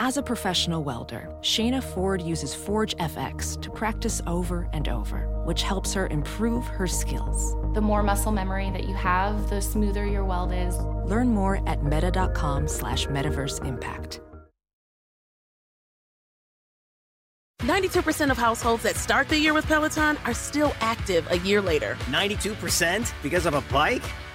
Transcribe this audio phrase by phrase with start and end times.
[0.00, 5.62] As a professional welder, Shayna Ford uses Forge FX to practice over and over, which
[5.62, 7.54] helps her improve her skills.
[7.74, 10.76] The more muscle memory that you have, the smoother your weld is.
[11.08, 14.20] Learn more at meta.com slash metaverse impact.
[17.62, 21.96] 92% of households that start the year with Peloton are still active a year later.
[22.06, 24.02] 92% because of a bike?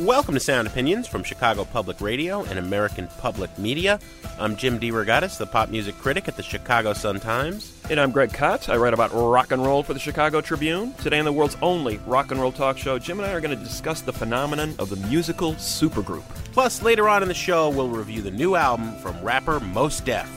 [0.00, 4.00] Welcome to Sound Opinions from Chicago Public Radio and American Public Media.
[4.40, 7.80] I'm Jim DeRogatis, the pop music critic at the Chicago Sun-Times.
[7.88, 8.68] And I'm Greg Kot.
[8.68, 10.94] I write about rock and roll for the Chicago Tribune.
[10.94, 13.56] Today on the world's only rock and roll talk show, Jim and I are going
[13.56, 16.24] to discuss the phenomenon of the musical supergroup.
[16.50, 20.28] Plus, later on in the show, we'll review the new album from rapper Mos Def.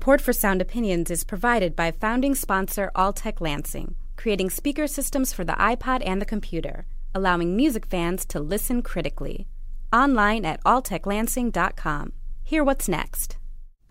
[0.00, 5.44] Support for Sound Opinions is provided by founding sponsor Altec Lansing, creating speaker systems for
[5.44, 9.46] the iPod and the computer, allowing music fans to listen critically.
[9.92, 12.14] Online at alteclansing.com.
[12.42, 13.36] Hear what's next.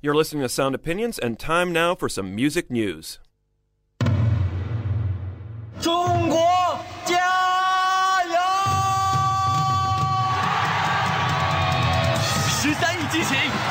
[0.02, 3.20] You're listening to Sound Opinions, and time now for some music news.
[5.80, 6.40] 中国
[7.06, 7.18] 加
[8.24, 8.34] 油！
[12.64, 13.69] 十三亿激情。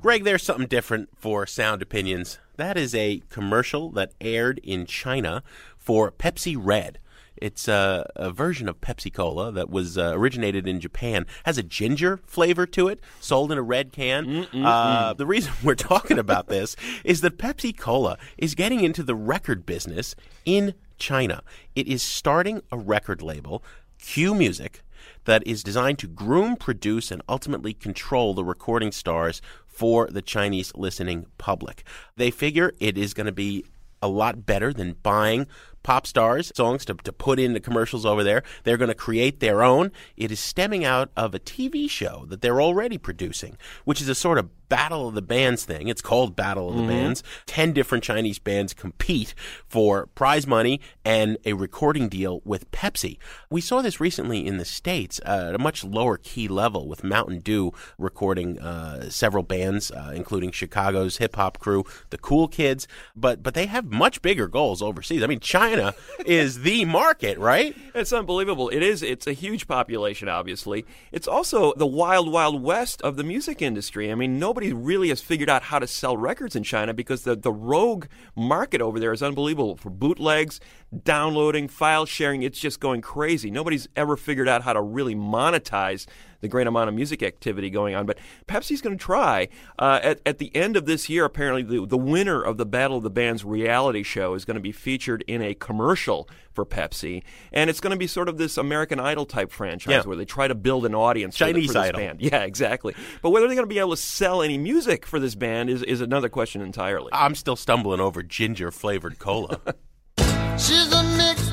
[0.00, 2.38] Greg, there's something different for Sound Opinions.
[2.56, 5.42] That is a commercial that aired in China
[5.76, 6.98] for Pepsi Red.
[7.36, 11.26] It's a, a version of Pepsi Cola that was uh, originated in Japan.
[11.44, 14.46] Has a ginger flavor to it, sold in a red can.
[14.54, 19.14] Uh, the reason we're talking about this is that Pepsi Cola is getting into the
[19.14, 20.14] record business
[20.46, 21.42] in China.
[21.74, 23.62] It is starting a record label,
[23.98, 24.82] Q Music,
[25.24, 30.72] that is designed to groom, produce, and ultimately control the recording stars for the Chinese
[30.74, 31.84] listening public.
[32.16, 33.64] They figure it is going to be
[34.02, 35.46] a lot better than buying
[35.82, 38.42] pop stars songs to, to put in the commercials over there.
[38.64, 39.92] They're going to create their own.
[40.16, 44.14] It is stemming out of a TV show that they're already producing, which is a
[44.14, 45.88] sort of battle of the bands thing.
[45.88, 46.88] It's called Battle of the Mhm.
[46.88, 47.22] Bands.
[47.44, 49.34] Ten different Chinese bands compete
[49.68, 53.18] for prize money and a recording deal with Pepsi.
[53.50, 57.04] We saw this recently in the States uh, at a much lower key level with
[57.04, 62.86] Mountain Dew recording uh, several bands, uh, including Chicago's hip hop crew, the Cool Kids.
[63.14, 65.22] But but they have much bigger goals overseas.
[65.22, 65.94] I mean, China
[66.24, 67.76] is the market, right?
[67.94, 68.68] It's unbelievable.
[68.68, 69.02] It is.
[69.02, 70.86] It's a huge population, obviously.
[71.10, 74.12] It's also the wild, wild west of the music industry.
[74.12, 77.34] I mean, nobody really has figured out how to sell records in China because the,
[77.34, 78.06] the rogue
[78.36, 80.60] market over there is unbelievable for bootlegs,
[81.04, 82.42] downloading, file sharing.
[82.42, 83.50] It's just going crazy.
[83.50, 86.06] Nobody's ever figured out how to really monetize
[86.40, 88.06] the great amount of music activity going on.
[88.06, 89.48] But Pepsi's going to try.
[89.78, 92.96] Uh, at, at the end of this year, apparently, the, the winner of the Battle
[92.98, 97.22] of the Bands reality show is going to be featured in a commercial for Pepsi.
[97.52, 100.02] And it's going to be sort of this American Idol type franchise Yeah.
[100.02, 102.00] where they try to build an audience for the- Chinese for this Idol.
[102.00, 102.20] band.
[102.30, 102.94] Yeah, exactly.
[103.22, 105.82] But whether they're going to be able to sell any music for this band is,
[105.82, 107.10] is another question entirely.
[107.12, 109.60] I'm still stumbling over ginger flavored cola.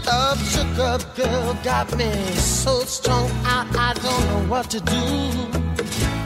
[0.10, 2.82] Up, shook up girl, got me so
[3.46, 5.32] I don't know what to do.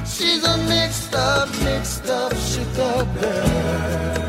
[0.05, 4.21] She's a mixed up, mixed up, shook up girl.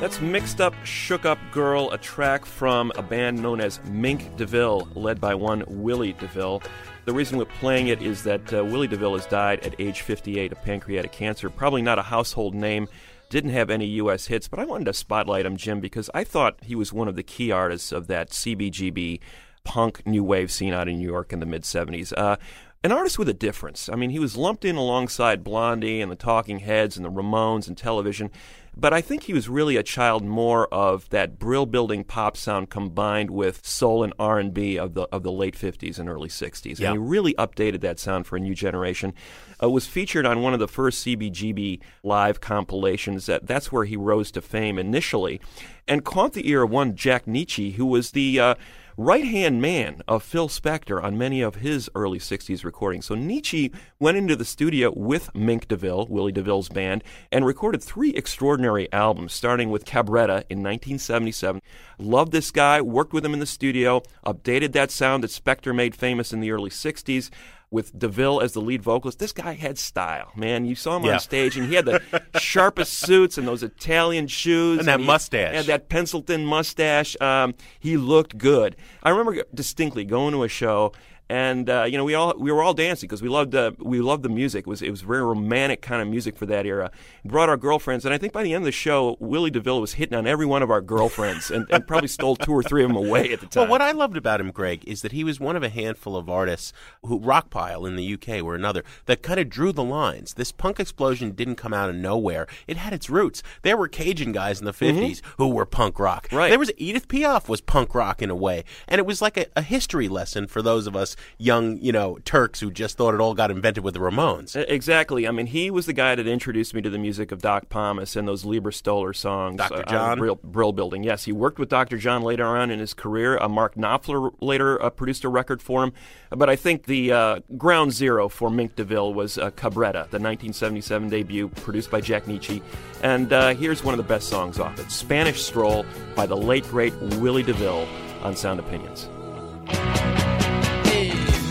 [0.00, 4.86] That's Mixed Up, Shook Up Girl, a track from a band known as Mink DeVille,
[4.94, 6.62] led by one Willie DeVille.
[7.04, 10.52] The reason we're playing it is that uh, Willie DeVille has died at age 58
[10.52, 11.50] of pancreatic cancer.
[11.50, 12.86] Probably not a household name,
[13.30, 14.26] didn't have any U.S.
[14.26, 17.16] hits, but I wanted to spotlight him, Jim, because I thought he was one of
[17.16, 19.20] the key artists of that CBGB
[19.64, 22.12] punk new wave scene out in New York in the mid 70s.
[22.16, 22.36] Uh,
[22.84, 23.88] an artist with a difference.
[23.88, 27.66] I mean, he was lumped in alongside Blondie and the Talking Heads and the Ramones
[27.66, 28.30] and television,
[28.78, 32.70] but I think he was really a child more of that brill building pop sound
[32.70, 36.78] combined with soul and R&B of the of the late 50s and early 60s.
[36.78, 36.92] Yeah.
[36.92, 39.14] And he really updated that sound for a new generation.
[39.60, 43.26] Uh, was featured on one of the first CBGB live compilations.
[43.26, 45.40] That that's where he rose to fame initially,
[45.88, 48.54] and caught the ear of one Jack Nitzsche, who was the uh,
[48.98, 53.06] right hand man of Phil Spector on many of his early 60s recordings.
[53.06, 58.10] So Nitzsche went into the studio with Mink DeVille, Willie DeVille's band, and recorded three
[58.10, 61.62] extraordinary albums, starting with Cabretta in 1977.
[62.00, 65.94] Loved this guy, worked with him in the studio, updated that sound that Spector made
[65.94, 67.30] famous in the early 60s
[67.70, 69.18] with DeVille as the lead vocalist.
[69.18, 70.64] This guy had style, man.
[70.64, 71.14] You saw him Yeah.
[71.14, 72.00] on stage, and he had the
[72.38, 75.54] sharpest suits and those Italian shoes, And that he mustache.
[75.54, 77.14] had that pencil thin mustache.
[77.20, 78.74] Um, he looked good.
[79.02, 80.92] I remember distinctly going to a show.
[81.30, 84.00] And uh, you know we all we were all dancing because we loved uh, we
[84.00, 84.60] loved the music.
[84.60, 86.90] It was it was very romantic kind of music for that era.
[87.24, 89.94] Brought our girlfriends, and I think by the end of the show, Willie DeVille was
[89.94, 92.88] hitting on every one of our girlfriends, and, and probably stole two or three of
[92.88, 93.62] them away at the time.
[93.62, 96.16] Well, what I loved about him, Greg, is that he was one of a handful
[96.16, 96.72] of artists
[97.04, 100.34] who Rockpile in the UK were another that kind of drew the lines.
[100.34, 103.42] This punk explosion didn't come out of nowhere; it had its roots.
[103.62, 106.28] There were Cajun guys in the 50s who were punk rock.
[106.32, 106.48] Right.
[106.48, 109.46] There was Edith Piaf was punk rock in a way, and it was like a,
[109.54, 113.20] a history lesson for those of us young, you know, Turks who just thought it
[113.20, 114.56] all got invented with the Ramones.
[114.68, 115.26] Exactly.
[115.26, 118.16] I mean, he was the guy that introduced me to the music of Doc Pomus
[118.16, 119.58] and those Leiber Stoller songs.
[119.58, 119.74] Dr.
[119.74, 120.10] uh, John?
[120.10, 121.02] on Brill, Brill Building.
[121.02, 121.98] Yes, he worked with Dr.
[121.98, 123.38] John later on in his career.
[123.38, 125.92] Uh, Mark Knopfler later uh, produced a record for him.
[126.30, 131.08] But I think the uh, ground zero for Mink DeVille was uh, Cabretta, the 1977
[131.08, 132.62] debut produced by Jack Nitzsche.
[133.02, 136.64] And uh, here's one of the best songs off it Spanish Stroll by the late,
[136.64, 137.86] great Willie DeVille
[138.22, 139.08] on Sound Opinions.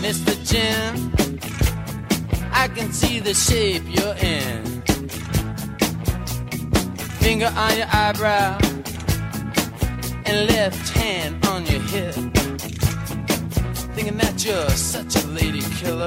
[0.00, 0.32] Mr.
[0.46, 1.12] Jim,
[2.52, 4.64] I can see the shape you're in.
[7.18, 8.58] Finger on your eyebrow
[10.24, 12.14] and left hand on your hip.
[13.94, 16.06] Thinking that you're such a lady killer.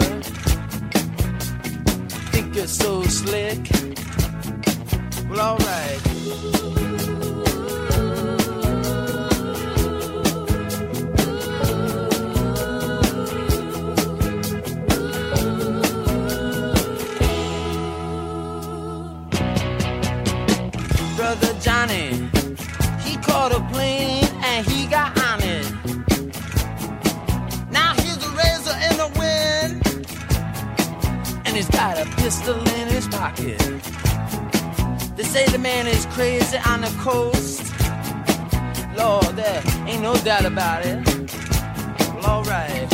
[2.32, 3.60] Think you're so slick.
[5.30, 6.81] Well, alright.
[32.32, 33.60] Pistol in his pocket.
[35.18, 37.62] They say the man is crazy on the coast.
[38.96, 41.06] Lord, there ain't no doubt about it.
[42.16, 42.90] Well, alright.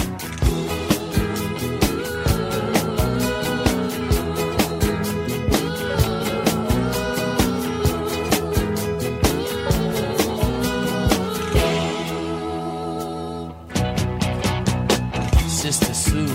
[15.48, 16.26] Sister Sue,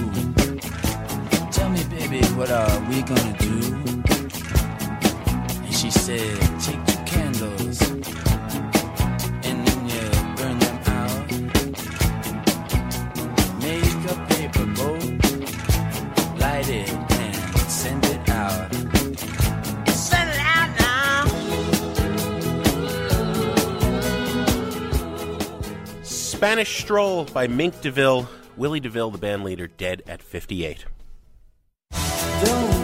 [1.50, 3.74] tell me, baby, what are we gonna do?
[5.64, 7.80] And she said, take two candles
[9.44, 11.30] and then you burn them out.
[13.62, 15.04] Make a paper boat,
[16.38, 17.36] light it and
[17.70, 18.70] send it out.
[19.88, 21.26] Send it out now.
[26.02, 28.28] Spanish Stroll by Mink DeVille.
[28.58, 30.84] Willie DeVille, the band leader, dead at 58.
[32.44, 32.81] Don't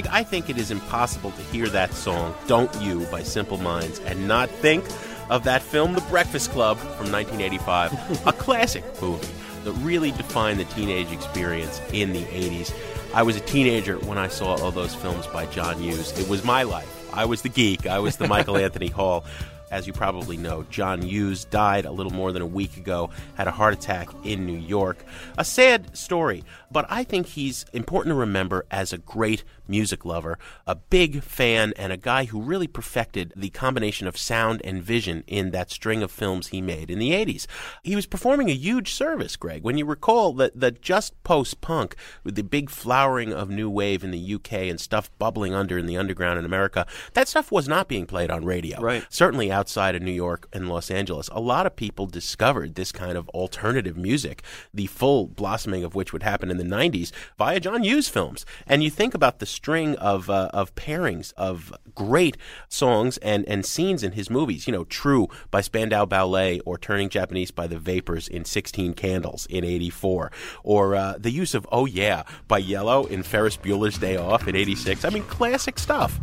[0.00, 3.98] Greg, I think it is impossible to hear that song, Don't You, by Simple Minds,
[3.98, 4.84] and not think
[5.28, 9.26] of that film, The Breakfast Club, from 1985, a classic movie
[9.64, 12.72] that really defined the teenage experience in the 80s.
[13.12, 16.16] I was a teenager when I saw all those films by John Hughes.
[16.16, 17.10] It was my life.
[17.12, 19.24] I was the geek, I was the Michael Anthony Hall.
[19.70, 23.48] As you probably know, John Hughes died a little more than a week ago, had
[23.48, 25.04] a heart attack in New York.
[25.36, 30.38] A sad story, but I think he's important to remember as a great music lover,
[30.66, 35.22] a big fan, and a guy who really perfected the combination of sound and vision
[35.26, 37.46] in that string of films he made in the 80s.
[37.82, 41.94] He was performing a huge service, Greg, when you recall that, that just post punk,
[42.24, 45.86] with the big flowering of new wave in the UK and stuff bubbling under in
[45.86, 48.80] the underground in America, that stuff was not being played on radio.
[48.80, 49.04] Right.
[49.10, 51.28] Certainly outside of New York and Los Angeles.
[51.32, 56.12] A lot of people discovered this kind of alternative music, the full blossoming of which
[56.12, 58.46] would happen in the 90s via John Hughes films.
[58.68, 62.36] And you think about the string of, uh, of pairings of great
[62.68, 67.08] songs and, and scenes in his movies, you know, True by Spandau Ballet or Turning
[67.08, 70.30] Japanese by the Vapors in 16 Candles in 84,
[70.62, 74.54] or uh, the use of Oh Yeah by Yello in Ferris Bueller's Day Off in
[74.54, 75.04] 86.
[75.04, 76.20] I mean, classic stuff.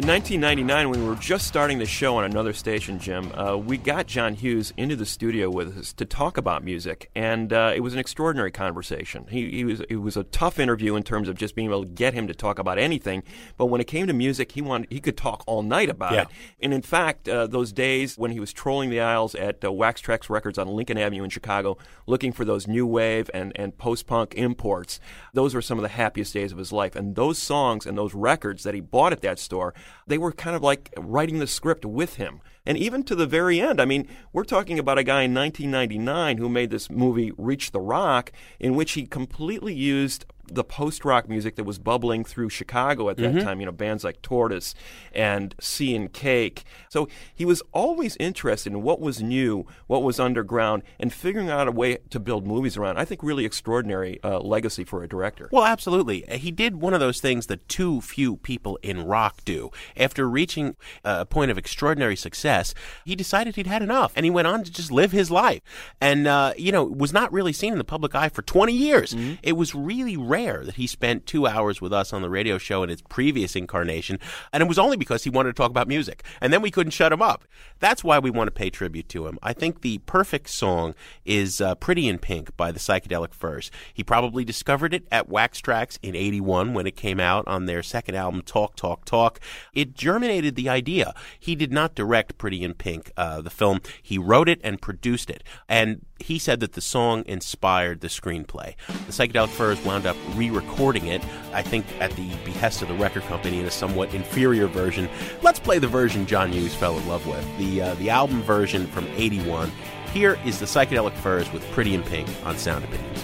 [0.00, 3.76] In 1999, when we were just starting the show on another station, Jim, uh, we
[3.76, 7.80] got John Hughes into the studio with us to talk about music, and uh, it
[7.80, 9.26] was an extraordinary conversation.
[9.28, 11.90] He, he, was it was a tough interview in terms of just being able to
[11.90, 13.22] get him to talk about anything,
[13.58, 16.22] but when it came to music, he wanted he could talk all night about Yeah.
[16.22, 16.28] it.
[16.62, 20.00] And in fact, uh, those days when he was trolling the aisles at uh, Wax
[20.00, 21.76] Trax Records on Lincoln Avenue in Chicago,
[22.06, 24.98] looking for those new wave and, and post punk imports,
[25.34, 26.96] those were some of the happiest days of his life.
[26.96, 29.74] And those songs and those records that he bought at that store,
[30.06, 32.40] they were kind of like writing the script with him.
[32.70, 36.38] And even to the very end, I mean, we're talking about a guy in 1999
[36.38, 41.28] who made this movie Reach the Rock, in which he completely used the post rock
[41.28, 43.44] music that was bubbling through Chicago at that Mhm.
[43.44, 44.74] time, you know, bands like Tortoise
[45.14, 46.64] and Sea and Cake.
[46.88, 51.68] So he was always interested in what was new, what was underground, and figuring out
[51.68, 52.96] a way to build movies around.
[52.98, 55.48] I think really extraordinary uh, legacy for a director.
[55.52, 56.24] Well, absolutely.
[56.28, 59.70] He did one of those things that too few people in rock do.
[59.96, 60.74] After reaching
[61.04, 62.59] a point of extraordinary success,
[63.04, 65.62] he decided he'd had enough, and he went on to just live his life.
[66.00, 69.14] And uh, you know, was not really seen in the public eye for 20 years.
[69.42, 72.82] It was really rare that he spent two hours with us on the radio show
[72.82, 74.18] in its previous incarnation,
[74.52, 76.92] and it was only because he wanted to talk about music, and then we couldn't
[76.92, 77.44] shut him up.
[77.78, 79.38] That's why we want to pay tribute to him.
[79.42, 83.70] I think the perfect song is uh, "Pretty in Pink" by the Psychedelic Furs.
[83.92, 87.82] He probably discovered it at Wax Trax in '81 when it came out on their
[87.82, 89.40] second album, Talk Talk Talk.
[89.74, 91.14] It germinated the idea.
[91.38, 93.82] He did not direct "Pretty in Pink," uh, the film.
[94.02, 98.76] He wrote it and produced it, and he said that the song inspired the screenplay.
[98.86, 103.24] The Psychedelic Furs wound up re-recording it, I think at the behest of the record
[103.24, 105.06] company in a somewhat inferior version.
[105.42, 108.86] Let's play the version John Hughes fell in love with, the uh, the album version
[108.86, 109.70] from '81.
[110.14, 113.22] Here is the Psychedelic Furs with Pretty in Pink on Sound Opinions.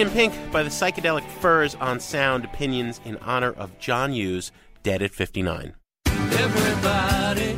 [0.00, 4.50] In Pink by the Psychedelic Furs on Sound Opinions in honor of John Hughes,
[4.82, 5.74] dead at 59.
[6.06, 7.54] Everybody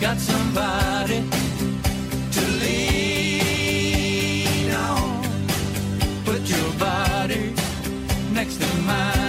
[0.00, 1.22] got somebody
[2.32, 5.22] to lean on.
[6.24, 7.54] Put your body
[8.32, 9.21] next to mine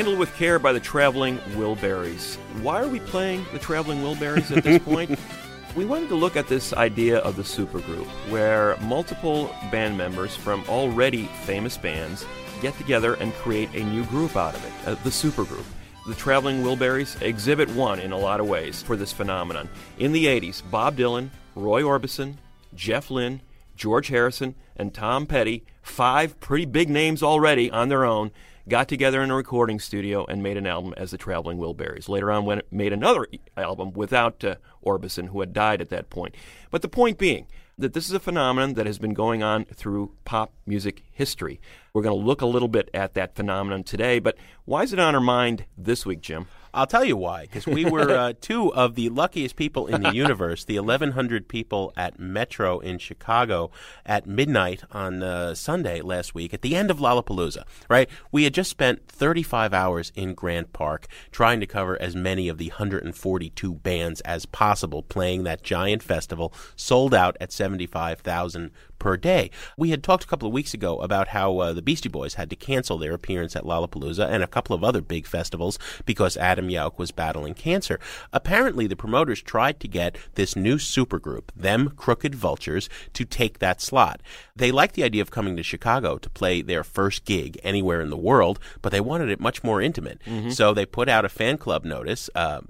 [0.00, 2.36] handled with care by the Traveling Wilburys.
[2.62, 5.18] Why are we playing the Traveling Wilburys at this point?
[5.76, 10.64] We wanted to look at this idea of the supergroup, where multiple band members from
[10.68, 12.26] already famous bands
[12.60, 15.64] get together and create a new group out of it, uh, the supergroup.
[16.08, 19.68] The Traveling Wilburys exhibit one in a lot of ways for this phenomenon.
[19.96, 22.38] In the 80s, Bob Dylan, Roy Orbison,
[22.74, 23.40] Jeff Lynne,
[23.76, 28.32] George Harrison, and Tom Petty, five pretty big names already on their own,
[28.70, 32.08] got together in a recording studio and made an album as the Traveling Wilburys.
[32.08, 34.54] Later on, went made another album without uh,
[34.86, 36.34] Orbison, who had died at that point.
[36.70, 37.46] But the point being
[37.76, 41.60] that this is a phenomenon that has been going on through pop music history.
[41.92, 44.98] We're going to look a little bit at that phenomenon today, but why is it
[44.98, 46.46] on our mind this week, Jim?
[46.72, 47.42] I'll tell you why.
[47.42, 51.92] Because we were uh, two of the luckiest people in the universe, the 1,100 people
[51.96, 53.70] at Metro in Chicago
[54.06, 58.08] at midnight on uh, Sunday last week at the end of Lollapalooza, right?
[58.30, 62.58] We had just spent 35 hours in Grant Park trying to cover as many of
[62.58, 69.50] the 142 bands as possible playing that giant festival, sold out at 75,000 per day.
[69.76, 72.50] We had talked a couple of weeks ago about how uh, the Beastie Boys had
[72.50, 76.59] to cancel their appearance at Lollapalooza and a couple of other big festivals because Adam
[76.68, 77.98] Yauch was battling cancer.
[78.32, 83.80] Apparently, the promoters tried to get this new supergroup, them Crooked Vultures, to take that
[83.80, 84.20] slot.
[84.54, 88.10] They liked the idea of coming to Chicago to play their first gig anywhere in
[88.10, 90.20] the world, but they wanted it much more intimate.
[90.26, 90.50] Mm-hmm.
[90.50, 92.28] So they put out a fan club notice.
[92.34, 92.60] Uh,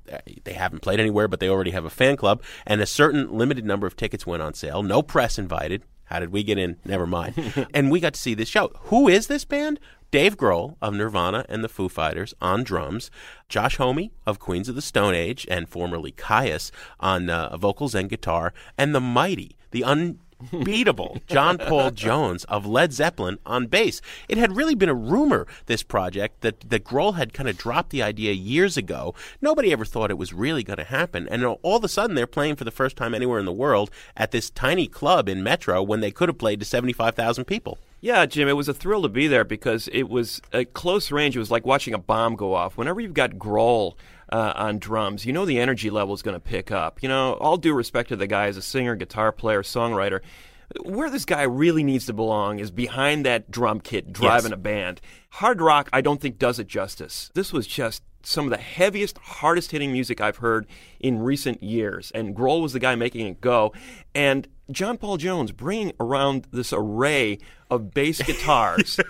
[0.45, 3.65] they haven't played anywhere, but they already have a fan club, and a certain limited
[3.65, 4.83] number of tickets went on sale.
[4.83, 5.83] No press invited.
[6.05, 6.77] How did we get in?
[6.85, 7.69] Never mind.
[7.75, 8.73] and we got to see this show.
[8.85, 9.79] Who is this band?
[10.11, 13.13] Dave Grohl of Nirvana and the Foo Fighters on drums,
[13.49, 18.11] Josh Homme of Queens of the Stone Age and formerly Kyuss on uh, vocals and
[18.11, 24.01] guitar, and the mighty, the unbeatable John Paul Jones of Led Zeppelin on bass.
[24.29, 27.91] It had really been a rumor, this project, that, that Grohl had kind of dropped
[27.91, 29.15] the idea years ago.
[29.41, 31.29] Nobody ever thought it was really going to happen.
[31.29, 33.93] And all of a sudden, they're playing for the first time anywhere in the world
[34.17, 37.79] at this tiny club in Metro when they could have played to 75,000 people.
[38.03, 41.37] Yeah, Jim, it was a thrill to be there because it was at close range.
[41.37, 42.77] It was like watching a bomb go off.
[42.79, 43.95] Whenever you've got Grohl
[44.33, 47.03] uh, on drums, you know the energy level is going to pick up.
[47.03, 50.21] You know, all due respect to the guy as a singer, guitar player, songwriter.
[50.85, 54.57] Where this guy really needs to belong is behind that drum kit driving Yes.
[54.57, 55.01] a band.
[55.31, 57.31] Hard rock, I don't think does it justice.
[57.35, 60.67] This was just some of the heaviest, hardest hitting music I've heard
[61.01, 62.11] in recent years.
[62.13, 63.73] And Grohl was the guy making it go.
[64.15, 67.39] And John Paul Jones bringing around this array
[67.71, 69.01] of bass guitars.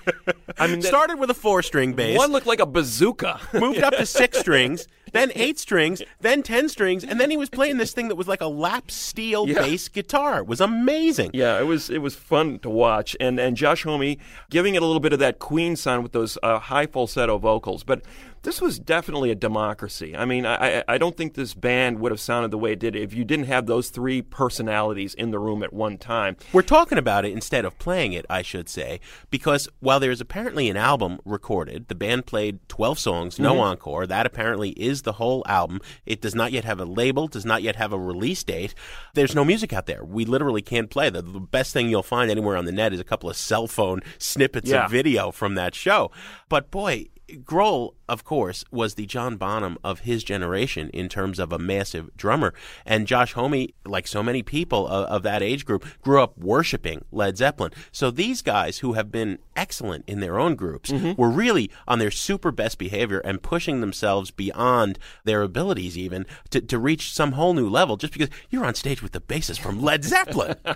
[0.58, 2.16] I mean, Started with a four string bass.
[2.16, 3.40] one looked like a bazooka.
[3.54, 7.48] moved up to six strings, then eight strings, then ten strings, and then he was
[7.50, 9.62] playing this thing that was like a lap steel Yeah.
[9.62, 10.38] bass guitar.
[10.38, 11.30] It was amazing.
[11.34, 14.16] Yeah, it was it was fun to watch, and and Josh Homme
[14.50, 17.84] giving it a little bit of that Queen sound with those uh, high falsetto vocals.
[17.84, 18.02] But
[18.42, 20.16] this was definitely a democracy.
[20.16, 22.78] I mean, I I- I don't think this band would have sounded the way it
[22.78, 26.36] did if you didn't have those three personalities in the room at one time.
[26.52, 30.68] We're talking about it instead of playing it, I should say, because while there's apparently
[30.70, 33.60] an album recorded, the band played 12 songs, no Mhm.
[33.60, 34.06] encore.
[34.06, 35.80] That apparently is the whole album.
[36.06, 38.74] It does not yet have a label, does not yet have a release date.
[39.14, 40.04] There's no music out there.
[40.04, 41.10] We literally can't play.
[41.10, 43.66] The, the best thing you'll find anywhere on the net is a couple of cell
[43.66, 44.84] phone snippets Yeah.
[44.86, 46.10] of video from that show.
[46.48, 51.52] But boy, Grohl, of course, was the John Bonham of his generation in terms of
[51.52, 52.52] a massive drummer.
[52.84, 57.04] And Josh Homme, like so many people of, of that age group, grew up worshiping
[57.12, 57.70] Led Zeppelin.
[57.92, 62.10] So these guys who have been excellent in their own groups were really on their
[62.10, 67.54] super best behavior and pushing themselves beyond their abilities even to, to reach some whole
[67.54, 70.56] new level just because you're on stage with the bassist from Led Zeppelin.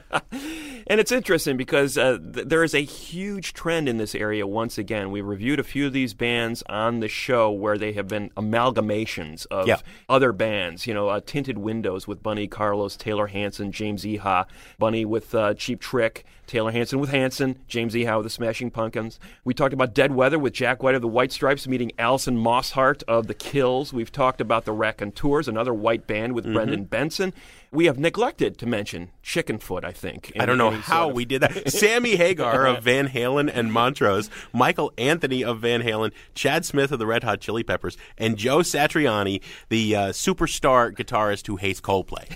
[0.86, 4.76] And it's interesting because uh, th- there is a huge trend in this area once
[4.76, 5.10] again.
[5.10, 9.46] We reviewed a few of these bands on the show where they have been amalgamations
[9.50, 9.78] of Yeah.
[10.08, 10.86] other bands.
[10.86, 14.46] You know, uh, Tinted Windows with Bunny Carlos, Taylor Hanson, James Iha,
[14.78, 19.18] Bunny with uh, Cheap Trick, Taylor Hanson with Hanson, James Iha with the Smashing Pumpkins.
[19.44, 23.02] We talked about Dead Weather with Jack White of the White Stripes meeting Alison Mosshart
[23.08, 23.92] of the Kills.
[23.92, 26.52] We've talked about the Raconteurs, another white band with Mhm.
[26.52, 27.32] Brendan Benson.
[27.74, 30.30] We have neglected to mention Chickenfoot, I think.
[30.38, 31.72] I don't know how of- we did that.
[31.72, 37.00] Sammy Hagar of Van Halen and Montrose, Michael Anthony of Van Halen, Chad Smith of
[37.00, 42.28] the Red Hot Chili Peppers, and Joe Satriani, the uh, superstar guitarist who hates Coldplay.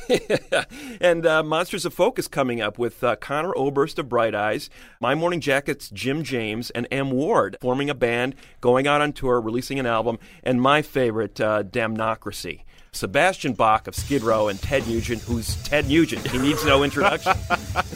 [1.01, 4.68] and uh, Monsters of Folk coming up with uh, Conor Oberst of Bright Eyes,
[5.01, 7.12] My Morning Jacket's Jim James, and M.
[7.12, 11.62] Ward forming a band, going out on tour, releasing an album, and my favorite, uh,
[11.62, 12.64] Damnocracy.
[12.98, 16.26] Sebastian Bach of Skid Row and Ted Nugent, who's Ted Nugent.
[16.26, 17.32] He needs no introduction.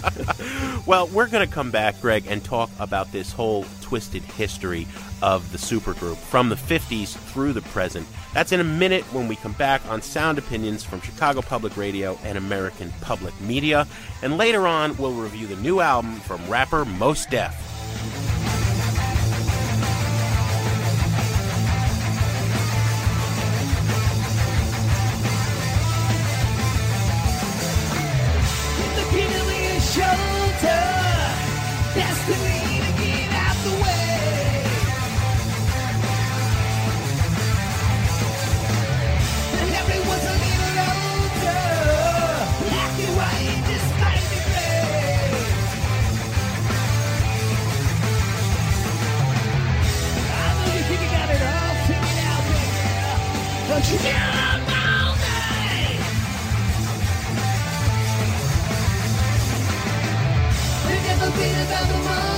[0.87, 4.87] well, we're going to come back, Greg, and talk about this whole twisted history
[5.21, 8.07] of the supergroup from the 50s through the present.
[8.33, 12.17] That's in a minute when we come back on Sound Opinions from Chicago Public Radio
[12.23, 13.89] and American Public Media.
[14.23, 18.42] And later on, we'll review the new album from rapper Mos Def.
[61.83, 62.32] Welcome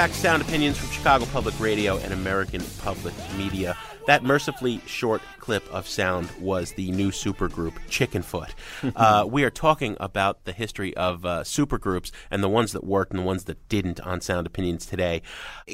[0.00, 3.76] back to Sound Opinions from Chicago Public Radio and American Public Media.
[4.06, 8.48] That mercifully short clip of sound was the new supergroup Chickenfoot.
[8.96, 13.12] uh, we are talking about the history of uh, supergroups and the ones that worked
[13.12, 15.20] and the ones that didn't on Sound Opinions today.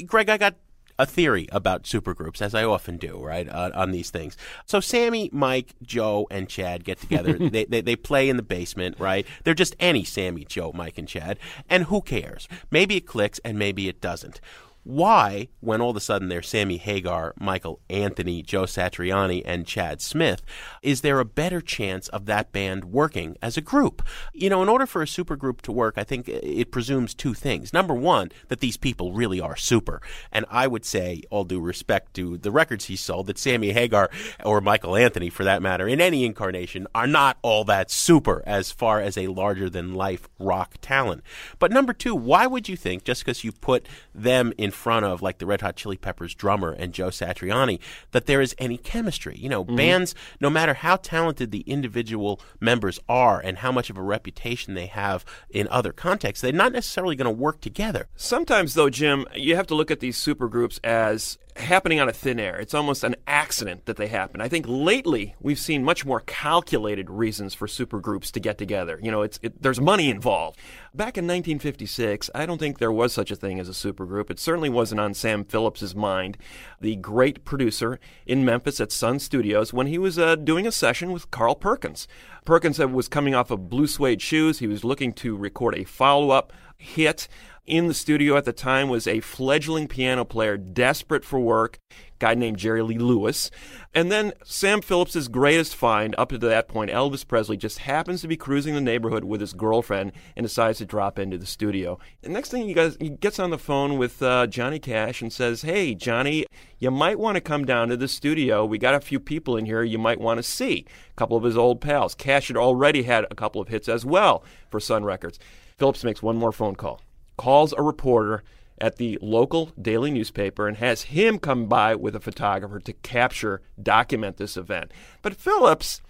[0.05, 0.55] Greg, I got
[0.99, 4.37] a theory about supergroups, as I often do, right, uh, on these things.
[4.65, 7.33] So Sammy, Mike, Joe, and Chad get together.
[7.37, 9.25] they, they, they play in the basement, right?
[9.43, 11.37] They're just any Sammy, Joe, Mike, and Chad.
[11.69, 12.47] And who cares?
[12.71, 14.41] Maybe it clicks and maybe it doesn't
[14.87, 19.99] why, when all of a sudden there's Sammy Hagar, Michael Anthony, Joe Satriani, and Chad
[20.01, 20.41] Smith,
[20.81, 24.01] is there a better chance of that band working as a group?
[24.33, 27.73] You know, in order for a supergroup to work, I think it presumes two things.
[27.73, 30.01] Number one, that these people really are super.
[30.31, 34.09] And I would say, all due respect to the records he sold, that Sammy Hagar,
[34.45, 38.71] or Michael Anthony for that matter, in any incarnation, are not all that super as
[38.71, 41.23] far as a larger than life rock talent.
[41.59, 45.21] But number two, why would you think, just because you put them in front of
[45.21, 47.79] like the Red Hot Chili Peppers drummer and Joe Satriani
[48.11, 49.35] that there is any chemistry.
[49.37, 49.75] You know, mm-hmm.
[49.75, 54.73] bands, no matter how talented the individual members are and how much of a reputation
[54.73, 58.07] they have in other contexts, they're not necessarily going to work together.
[58.15, 62.39] Sometimes, though, Jim, you have to look at these supergroups as happening on a thin
[62.39, 62.57] air.
[62.57, 64.41] It's almost an accident that they happen.
[64.41, 68.99] I think lately we've seen much more calculated reasons for supergroups to get together.
[69.01, 70.59] You know, it's it, there's money involved.
[70.93, 74.29] Back in 1956, I don't think there was such a thing as a supergroup.
[74.29, 76.37] It certainly wasn't on Sam Phillips's mind,
[76.81, 81.11] the great producer in Memphis at Sun Studios, when he was uh, doing a session
[81.11, 82.07] with Carl Perkins.
[82.45, 84.59] Perkins was coming off of Blue Suede Shoes.
[84.59, 87.27] He was looking to record a follow-up hit
[87.67, 91.79] in the studio at the time was a fledgling piano player desperate for work,
[92.17, 93.51] guy named Jerry Lee Lewis.
[93.93, 98.27] And then Sam Phillips's greatest find up to that point, Elvis Presley, just happens to
[98.27, 101.99] be cruising the neighborhood with his girlfriend and decides to drop into the studio.
[102.21, 105.31] The next thing he, guys, he gets on the phone with uh, Johnny Cash and
[105.31, 106.45] says, Hey, Johnny,
[106.79, 108.63] you might want to come down to the studio.
[108.65, 110.85] We got a few people in here you might want to see.
[111.11, 112.15] A couple of his old pals.
[112.15, 115.37] Cash had already had a couple of hits as well for Sun Records.
[115.77, 117.01] Phillips makes one more phone call
[117.37, 118.43] calls a reporter
[118.79, 123.61] at the local daily newspaper and has him come by with a photographer to capture,
[123.81, 124.91] document this event.
[125.21, 126.01] But Phillips,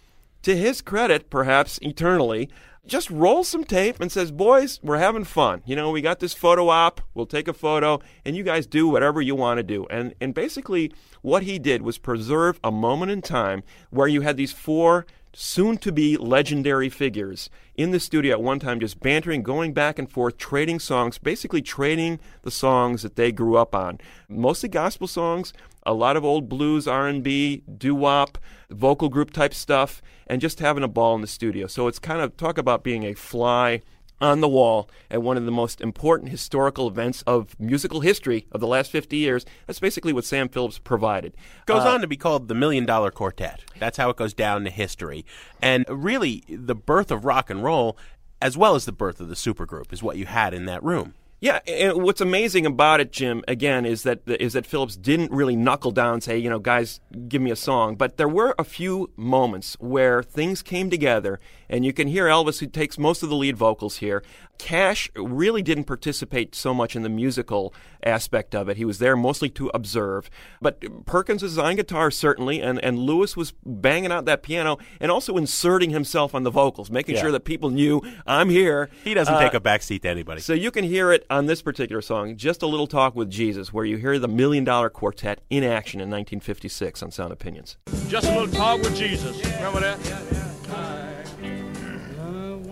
[0.43, 2.49] to his credit, perhaps eternally,
[2.85, 5.61] just rolls some tape and says, Boys, we're having fun.
[5.65, 8.87] You know, we got this photo op, we'll take a photo, and you guys do
[8.87, 9.85] whatever you want to do.
[9.89, 14.37] And, and basically, what he did was preserve a moment in time where you had
[14.37, 15.05] these four
[15.39, 19.99] soon to be legendary figures in the studio at one time just bantering going back
[19.99, 23.99] and forth trading songs basically trading the songs that they grew up on.
[24.27, 28.39] Mostly gospel songs a lot of old blues r&b doo-wop
[28.71, 31.67] vocal group type stuff and just having a ball in the studio.
[31.67, 33.81] So it's kind of talk about being a fly
[34.19, 38.59] on the wall at one of the most important historical events of musical history of
[38.59, 39.45] the last 50 years.
[39.67, 41.35] That's basically what Sam Phillips provided.
[41.65, 43.61] Goes Uh, on to be called the Million Dollar Quartet.
[43.79, 45.25] That's how it goes down to history.
[45.61, 47.97] And really, the birth of rock and roll,
[48.41, 51.13] as well as the birth of the supergroup, is what you had in that room.
[51.39, 55.55] Yeah, and what's amazing about it, Jim, again, is that is that Phillips didn't really
[55.55, 57.95] knuckle down and say, you know, guys, give me a song.
[57.95, 62.59] But there were a few moments where things came together, and you can hear Elvis,
[62.59, 64.23] who takes most of the lead vocals here.
[64.57, 67.71] Cash really didn't participate so much in the musical
[68.03, 68.77] aspect of it.
[68.77, 70.29] He was there mostly to observe.
[70.61, 75.11] But Perkins was on guitar, certainly, and, and Lewis was banging out that piano and
[75.11, 77.21] also inserting himself on the vocals, making Yeah.
[77.21, 78.89] sure that people knew, I'm here.
[79.03, 80.41] He doesn't Uh, take a backseat to anybody.
[80.41, 83.73] so you can hear it on this particular song, Just a Little Talk with Jesus,
[83.73, 87.77] where you hear the Million Dollar Quartet in action in 1956 on Sound Opinions.
[88.07, 89.37] Just a little talk with Jesus.
[89.57, 91.06] Remember that?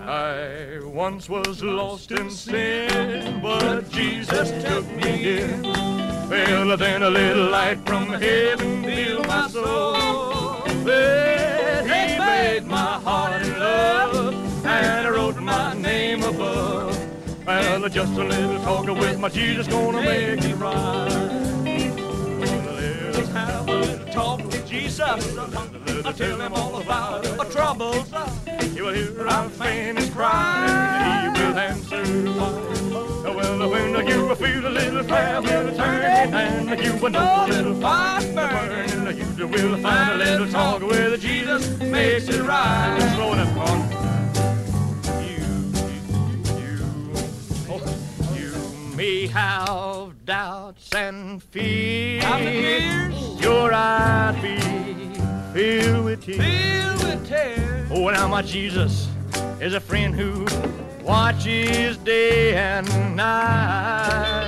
[0.08, 5.64] I once was lost in sin, but Jesus took me in.
[5.64, 10.62] Well, then a little light from heaven filled my soul.
[10.84, 16.96] Then he made my heart in love, and I wrote my name above.
[17.48, 21.55] Well, just a little talk with my Jesus gonna make it right.
[23.36, 25.38] Have a little talk with Jesus.
[26.06, 28.10] I'll tell him all about our troubles.
[28.74, 30.66] He will hear our faintest cry.
[30.66, 33.34] and He will answer why.
[33.36, 37.82] Well, when you feel a little fire will turn and you will know a little
[37.82, 43.16] fire burning, you will find a little talk with Jesus makes it right.
[43.16, 44.05] Slow it up,
[48.96, 52.24] may have doubts and fears.
[53.42, 54.60] Your eyes be
[55.54, 57.92] filled with tears.
[57.92, 59.10] Oh, now my Jesus
[59.60, 60.46] is a friend who
[61.04, 64.45] watches day and night.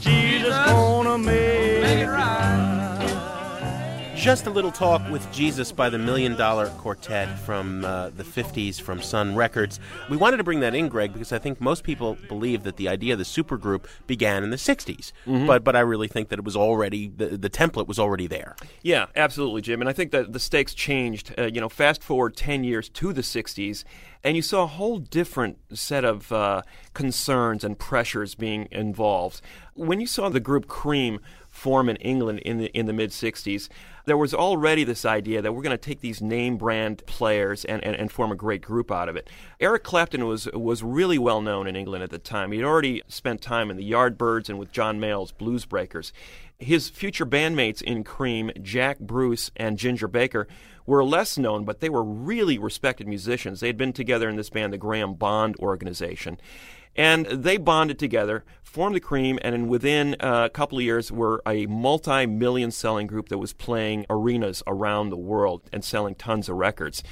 [0.00, 2.24] Jesus gonna make it right.
[4.16, 8.80] Just a little talk with Jesus by the Million Dollar Quartet from uh, the 50s
[8.80, 9.78] from Sun Records.
[10.10, 12.88] We wanted to bring that in, Greg, because I think most people believe that the
[12.88, 15.12] idea of the supergroup began in the 60s.
[15.24, 15.46] Mhm.
[15.46, 18.56] But but I really think that it was already, the, the template was already there.
[18.82, 19.80] Yeah, absolutely, Jim.
[19.80, 21.32] And I think that the stakes changed.
[21.38, 23.84] Uh, you know, fast forward 10 years to the 60s,
[24.24, 29.40] and you saw a whole different set of uh, concerns and pressures being involved.
[29.78, 33.68] When you saw the group Cream form in England in the, in the mid 60s,
[34.06, 37.82] there was already this idea that we're going to take these name brand players and,
[37.84, 39.30] and, and form a great group out of it.
[39.60, 42.50] Eric Clapton was, was really well known in England at the time.
[42.50, 46.12] He'd already spent time in the Yardbirds and with John Mayall's Blues Breakers.
[46.58, 50.48] His future bandmates in Cream, Jack Bruce and Ginger Baker,
[50.86, 53.60] were less known, but they were really respected musicians.
[53.60, 56.40] They had been together in this band, the Graham Bond Organization.
[56.98, 61.12] And they bonded together, formed the Cream, and in within uh, a couple of years
[61.12, 66.48] were a multi-million selling group that was playing arenas around the world and selling tons
[66.48, 67.04] of records.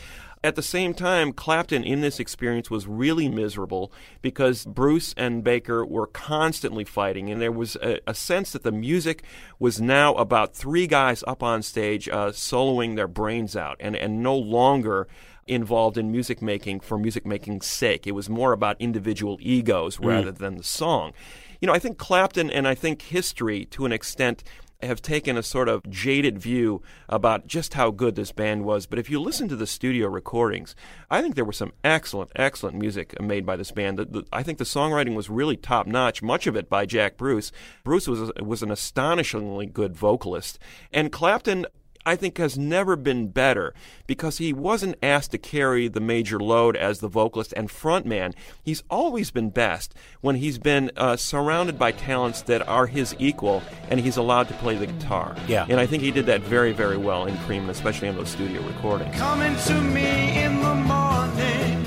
[0.47, 3.91] At the same time, Clapton in this experience was really miserable
[4.23, 8.71] because Bruce and Baker were constantly fighting, and there was a, a sense that the
[8.71, 9.25] music
[9.59, 14.23] was now about three guys up on stage uh, soloing their brains out and, and
[14.23, 15.09] no longer
[15.49, 18.07] involved in music making for music making's sake.
[18.07, 20.07] It was more about individual egos Mm.
[20.07, 21.13] rather than the song.
[21.61, 24.45] You know, I think Clapton and I think history, to an extent,
[24.83, 28.87] have taken a sort of jaded view about just how good this band was.
[28.87, 30.75] But if you listen to the studio recordings,
[31.11, 33.99] I think there was some excellent, excellent music made by this band.
[33.99, 36.23] The, the, I think the songwriting was really top notch.
[36.23, 37.53] Much of it by Jack Bruce.
[37.85, 40.59] Bruce was was an astonishingly good vocalist,
[40.93, 41.67] and Clapton.
[42.07, 43.75] I think has never been better
[44.07, 48.33] because he wasn't asked to carry the major load as the vocalist and frontman.
[48.63, 53.63] He's always been best when he's been uh, surrounded by talents that are his equal
[53.91, 55.35] and he's allowed to play the guitar.
[55.49, 55.67] Yeah.
[55.69, 58.63] And I think he did that very, very well in Cream, especially on those studio
[58.63, 59.17] recordings.
[59.17, 61.85] Coming to me in the morning,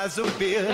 [0.00, 0.66] has a beard.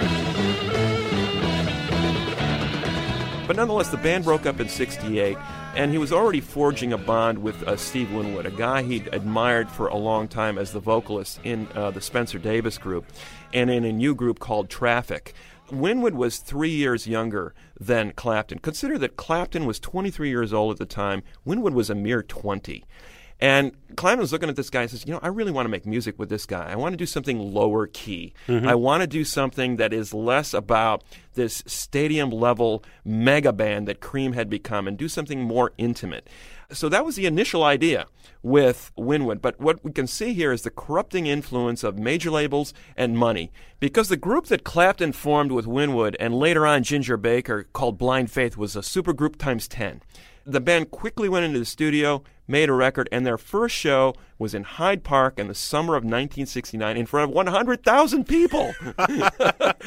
[3.48, 5.36] But nonetheless, the band broke up in 68,
[5.74, 9.68] and he was already forging a bond with uh, Steve Winwood, a guy he'd admired
[9.68, 13.04] for a long time as the vocalist in uh, the Spencer Davis group
[13.52, 15.34] and in a new group called Traffic.
[15.72, 18.60] Winwood was three years younger than Clapton.
[18.60, 22.84] Consider that Clapton was 23 years old at the time, Winwood was a mere 20.
[23.40, 25.86] And was looking at this guy and says, You know, I really want to make
[25.86, 26.70] music with this guy.
[26.70, 28.32] I want to do something lower key.
[28.48, 28.66] Mhm.
[28.66, 34.00] I want to do something that is less about this stadium level mega band that
[34.00, 36.28] Cream had become and do something more intimate.
[36.72, 38.06] So that was the initial idea
[38.42, 39.40] with Winwood.
[39.40, 43.52] But what we can see here is the corrupting influence of major labels and money.
[43.78, 48.30] Because the group that Clapton formed with Winwood and later on Ginger Baker called Blind
[48.30, 50.02] Faith was a supergroup times 10.
[50.44, 54.54] The band quickly went into the studio, made a record, and their first show was
[54.54, 58.74] in Hyde Park in the summer of 1969 in front of 100,000 people.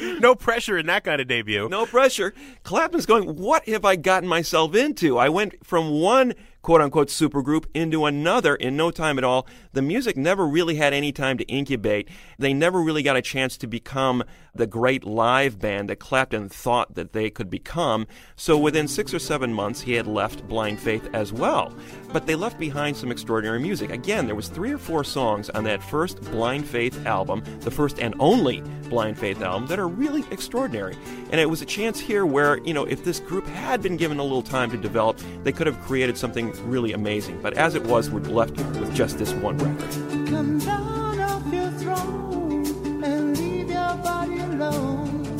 [0.20, 1.68] no pressure in that kind of debut.
[1.68, 2.34] No pressure.
[2.64, 5.18] Clapton's going, What have I gotten myself into?
[5.18, 9.46] I went from one quote unquote supergroup into another in no time at all.
[9.72, 12.08] The music never really had any time to incubate.
[12.38, 14.22] They never really got a chance to become
[14.54, 18.06] the great live band that Clapton thought that they could become.
[18.36, 21.74] So within six or seven months, he had left Blind Faith as well.
[22.12, 23.90] But they left behind some extraordinary music.
[23.90, 27.98] Again, there was three or four songs on that first Blind Faith album, the first
[27.98, 30.96] and only Blind Faith album, that are really extraordinary.
[31.30, 34.18] And it was a chance here where, you know, if this group had been given
[34.18, 37.40] a little time to develop, they could have created something really amazing.
[37.40, 39.90] But as it was, we're left with just this one record.
[40.28, 45.38] Come down off your throne and leave your body alone.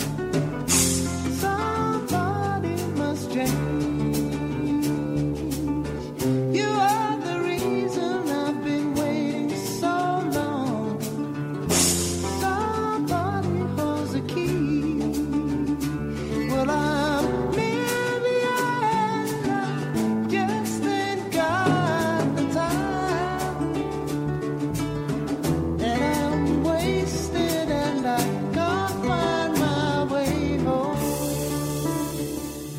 [0.69, 3.90] Somebody must change.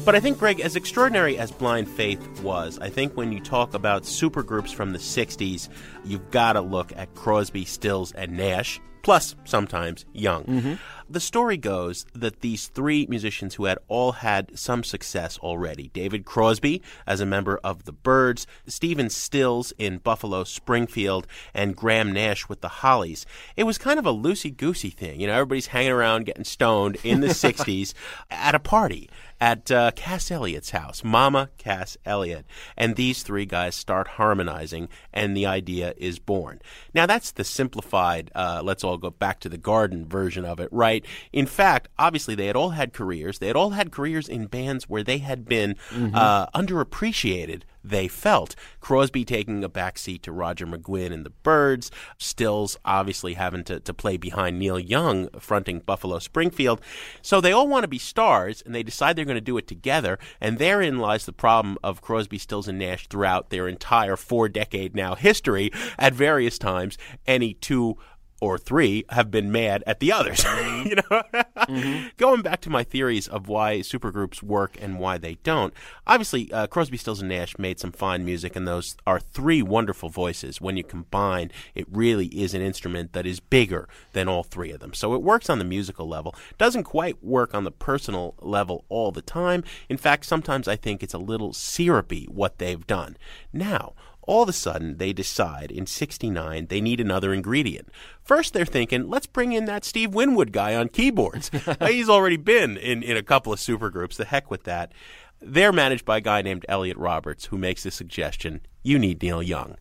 [0.04, 3.76] But I think, Greg, as extraordinary as Blind Faith was, I think when you talk
[3.76, 5.70] about supergroups from the 60s,
[6.04, 10.44] you've got to look at Crosby, Stills, and Nash, plus sometimes Young.
[10.46, 10.74] Mm-hmm.
[11.12, 16.24] The story goes that these three musicians who had all had some success already David
[16.24, 22.48] Crosby as a member of the Byrds, Stephen Stills in Buffalo Springfield, and Graham Nash
[22.48, 23.26] with the Hollies.
[23.58, 25.20] It was kind of a loosey goosey thing.
[25.20, 27.94] You know, everybody's hanging around getting stoned in the 60s
[28.30, 29.10] at a party
[29.42, 32.46] at uh, Cass Elliott's house, Mama Cass Elliott.
[32.78, 36.62] And these three guys start harmonizing, and the idea is born.
[36.94, 40.70] Now, that's the simplified, uh, let's all go back to the garden version of it,
[40.72, 41.01] right?
[41.34, 43.40] In fact, obviously, they had all had careers.
[43.40, 46.16] They had all had careers in bands where they had been Mhm.
[46.16, 47.64] uh, underappreciated.
[47.84, 53.64] They felt Crosby taking a backseat to Roger McGuinn and the Byrds, Stills obviously having
[53.64, 56.80] to, to play behind Neil Young fronting Buffalo Springfield.
[57.24, 59.68] So they all want to be stars, and they decide they're going to do it
[59.68, 60.20] together.
[60.40, 64.96] And therein lies the problem of Crosby, Stills, and Nash throughout their entire four decade
[64.96, 65.72] now history.
[65.98, 67.98] At various times, any two
[68.42, 70.44] or three have been mad at the others.
[70.86, 75.74] you know, going back to my theories of why supergroups work and why they don't.
[76.08, 80.10] Obviously, uh, Crosby, Stills, and Nash made some fine music, and those are three wonderful
[80.10, 80.60] voices.
[80.60, 84.80] When you combine, it really is an instrument that is bigger than all three of
[84.80, 84.94] them.
[84.94, 86.36] So it works on the musical level.
[86.58, 89.64] Doesn't quite work on the personal level all the time.
[89.88, 93.18] In fact, sometimes I think it's a little syrupy what they've done.
[93.54, 97.90] Now all of a sudden they decide in 69 they need another ingredient.
[98.24, 101.50] First they're thinking, let's bring in that Steve Winwood guy on keyboards.
[101.68, 104.16] Uh, He's already been in, in a couple of supergroups.
[104.16, 104.92] The heck with that.
[105.40, 109.42] They're managed by a guy named Elliot Roberts who makes the suggestion, you need Neil
[109.42, 109.78] Young.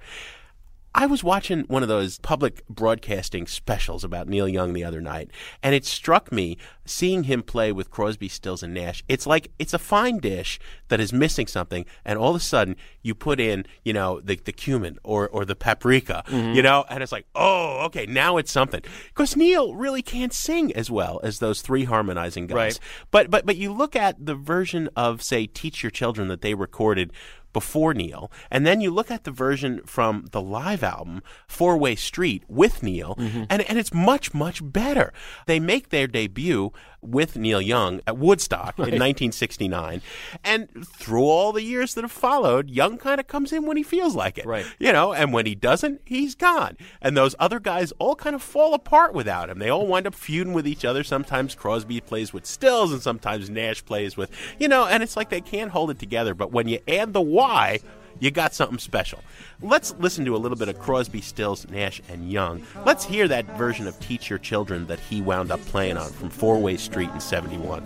[0.94, 5.30] I was watching one of those public broadcasting specials about Neil Young the other night,
[5.62, 9.04] and it struck me seeing him play with Crosby, Stills, and Nash.
[9.06, 12.74] It's like it's a fine dish that is missing something, and all of a sudden
[13.02, 16.56] you put in, you know, the, the cumin or, or the paprika, Mhm.
[16.56, 18.82] you know, and it's like, oh, okay, now it's something.
[19.08, 22.56] Because Neil really can't sing as well as those three harmonizing guys.
[22.56, 22.78] Right.
[23.12, 26.54] But but but you look at the version of say Teach Your Children that they
[26.54, 27.12] recorded
[27.52, 31.94] before Neil, and then you look at the version from the live album, Four Way
[31.96, 33.44] Street, with Neil, Mm-hmm.
[33.50, 35.12] and, and it's much, much better.
[35.46, 40.02] They make their debut with Neil Young at Woodstock in 1969,
[40.44, 43.82] and through all the years that have followed, Young kind of comes in when he
[43.82, 44.46] feels like it.
[44.46, 44.66] Right.
[44.78, 46.76] You know, and when he doesn't, he's gone.
[47.00, 49.58] And those other guys all kind of fall apart without him.
[49.58, 51.02] They all wind up feuding with each other.
[51.02, 55.30] Sometimes Crosby plays with Stills, and sometimes Nash plays with, you know, and it's like
[55.30, 56.34] they can't hold it together.
[56.34, 57.80] But when you add the Y,
[58.18, 59.20] you got something special.
[59.62, 62.62] Let's listen to a little bit of Crosby, Stills, Nash, and Young.
[62.84, 66.28] Let's hear that version of Teach Your Children that he wound up playing on from
[66.28, 67.82] Four Way Street in 71.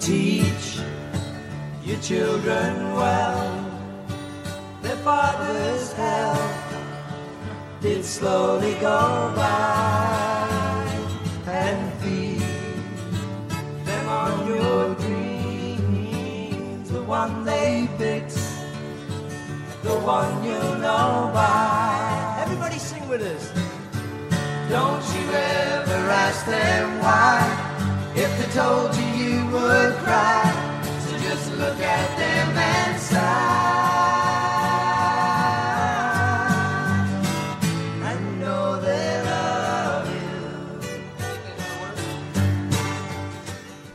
[0.00, 0.78] Teach
[1.84, 3.70] your children well.
[4.80, 6.50] Their father's help
[7.82, 10.48] did slowly go by
[11.48, 12.40] and feed
[13.84, 15.19] them on your dreams.
[17.10, 18.36] The one they fix,
[19.82, 22.38] the one you know by.
[22.40, 23.50] Everybody sing with us.
[24.68, 27.42] Don't you ever ask them why.
[28.14, 30.80] If they told you, you would cry.
[31.04, 33.79] So just look at them and sigh.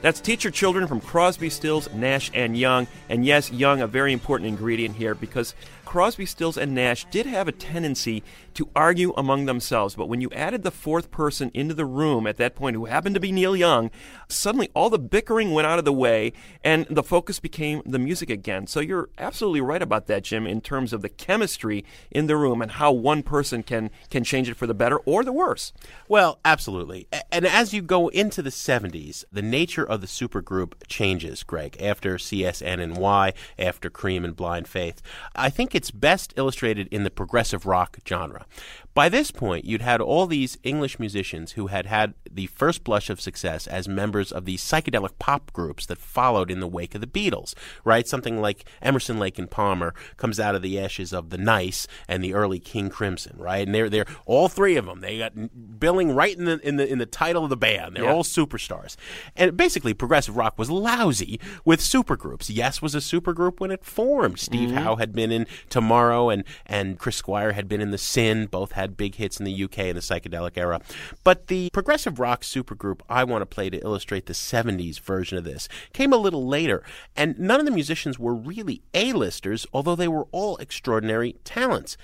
[0.05, 2.85] That's Teach Your Children from Crosby, Stills, Nash, and Young.
[3.09, 7.47] And yes, Young, a very important ingredient here because Crosby, Stills, and Nash did have
[7.47, 8.21] a tendency
[8.55, 9.95] to argue among themselves.
[9.95, 13.15] But when you added the fourth person into the room at that point, who happened
[13.15, 13.91] to be Neil Young,
[14.27, 16.33] suddenly all the bickering went out of the way
[16.63, 18.67] and the focus became the music again.
[18.67, 22.61] So you're absolutely right about that, Jim, in terms of the chemistry in the room
[22.61, 25.73] and how one person can, can change it for the better or the worse.
[26.07, 27.07] Well, absolutely.
[27.31, 32.15] And as you go into the 70s, the nature of the supergroup changes, Greg, after
[32.15, 35.01] CSN and Y, after Cream and Blind Faith.
[35.35, 38.44] I think it's best illustrated in the progressive rock genre.
[38.93, 43.09] By this point, you'd had all these English musicians who had had the first blush
[43.09, 47.01] of success as members of the psychedelic pop groups that followed in the wake of
[47.01, 48.07] the Beatles, right?
[48.07, 52.23] Something like Emerson, Lake and Palmer comes out of the ashes of the Nice and
[52.23, 53.65] the early King Crimson, right?
[53.65, 54.99] And they're they're all three of them.
[54.99, 55.33] They got
[55.79, 57.95] billing right in the in the in the title of the band.
[57.95, 58.13] They're Yeah.
[58.13, 58.95] all superstars.
[59.35, 62.49] And basically, progressive rock was lousy with supergroups.
[62.53, 64.39] Yes was a supergroup when it formed.
[64.39, 64.73] Steve Mhm.
[64.83, 68.47] Howe had been in Tomorrow, and and Chris Squire had been in the Syn.
[68.47, 70.81] Both had big hits in the UK in the psychedelic era.
[71.23, 75.43] But the progressive rock supergroup I want to play to illustrate the 70s version of
[75.43, 76.83] this came a little later,
[77.15, 81.97] and none of the musicians were really A-listers, although they were all extraordinary talents.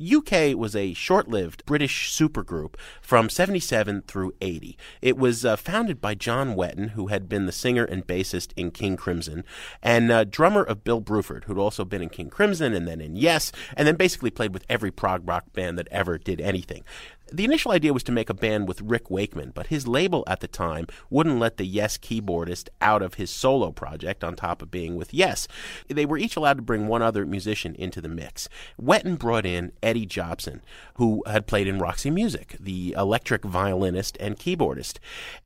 [0.00, 4.78] UK was a short lived British supergroup from 77 through 80.
[5.02, 8.70] It was uh, founded by John Wetton, who had been the singer and bassist in
[8.70, 9.44] King Crimson,
[9.82, 13.16] and uh, drummer of Bill Bruford, who'd also been in King Crimson and then in
[13.16, 16.84] Yes, and then basically played with every prog rock band that ever did anything.
[17.30, 20.40] The initial idea was to make a band with Rick Wakeman, but his label at
[20.40, 24.70] the time wouldn't let the Yes keyboardist out of his solo project on top of
[24.70, 25.48] being with Yes.
[25.88, 28.48] They were each allowed to bring one other musician into the mix.
[28.80, 30.62] Wetton brought in Eddie Jobson,
[30.94, 34.98] who had played in Roxy Music, the electric violinist and keyboardist.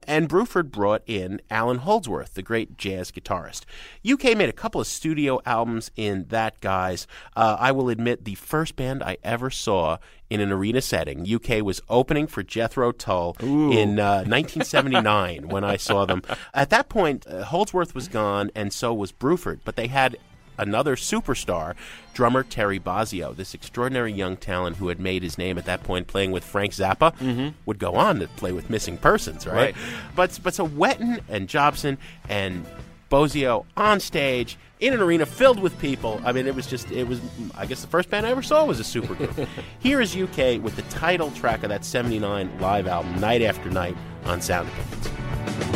[0.06, 3.64] And Bruford brought in Allan Holdsworth, the great jazz guitarist.
[4.08, 7.06] UK made a couple of studio albums in that guise.
[7.34, 9.98] Uh, I will admit, the first band I ever saw
[10.32, 11.26] in an arena setting.
[11.30, 16.22] UK was opening for Jethro Tull in uh, 1979 when I saw them.
[16.54, 20.16] At that point, uh, Holdsworth was gone, and so was Bruford, but they had
[20.58, 21.74] another superstar,
[22.14, 26.06] drummer Terry Bozzio, this extraordinary young talent who had made his name at that point
[26.06, 27.12] playing with Frank Zappa,
[27.66, 29.54] would go on to play with Missing Persons, right?
[29.56, 29.74] Right.
[30.14, 32.64] But but so Wetton and Jobson and
[33.12, 36.18] Bozzio on stage in an arena filled with people.
[36.24, 37.20] I mean, it was just, it was,
[37.54, 39.46] I guess the first band I ever saw was a supergroup.
[39.80, 43.98] Here is UK with the title track of that 79 live album, Night After Night,
[44.24, 45.71] on Sound Opinions.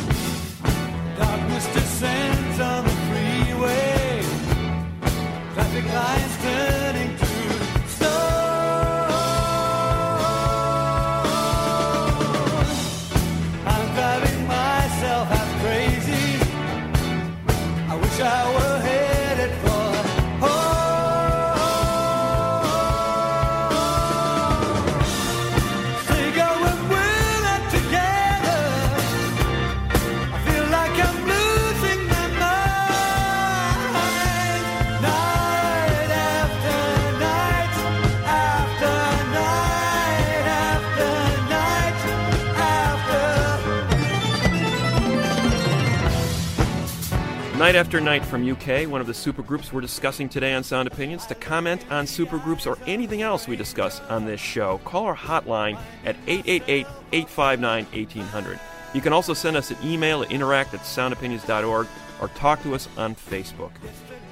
[47.67, 51.27] Night after night from UK, one of the supergroups we're discussing today on Sound Opinions.
[51.27, 55.77] To comment on supergroups or anything else we discuss on this show, call our hotline
[56.05, 58.61] at 888 859 1800.
[58.95, 61.89] You can also send us an email at interact at soundopinions.org
[62.21, 63.73] or talk to us on Facebook.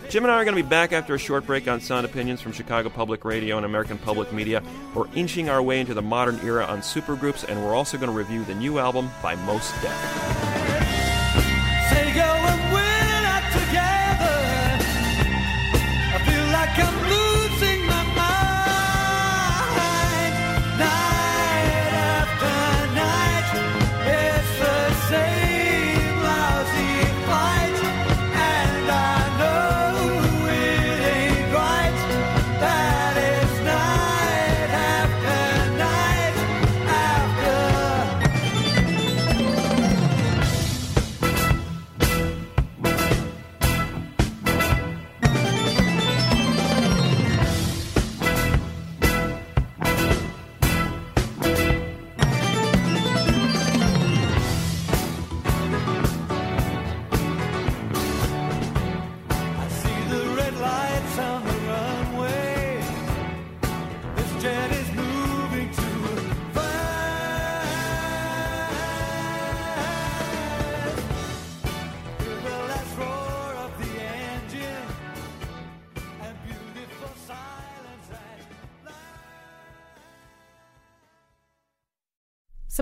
[0.08, 2.40] Jim and I are going to be back after a short break on Sound Opinions
[2.40, 4.62] from Chicago Public Radio and American Public Media.
[4.94, 8.16] We're inching our way into the modern era on supergroups, and we're also going to
[8.16, 10.63] review the new album by Mos Def.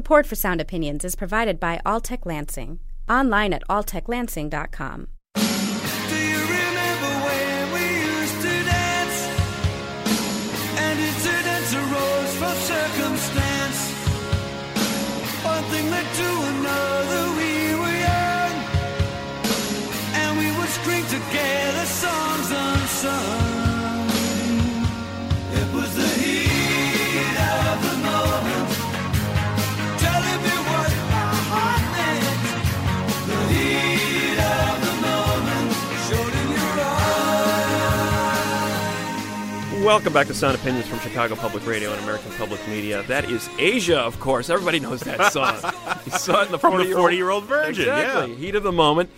[0.02, 2.80] Support for Sound Opinions is provided by Altec Lansing.
[3.08, 5.06] Online at alteclansing.com.
[39.92, 43.02] Welcome back to Sound Opinions from Chicago Public Radio and American Public Media.
[43.02, 44.48] That is Asia, of course.
[44.48, 45.54] Everybody knows that song.
[46.06, 48.30] you saw it in the From the 40-year-old 40-year-old virgin, Exactly.
[48.32, 48.38] yeah.
[48.38, 49.10] Heat of the moment.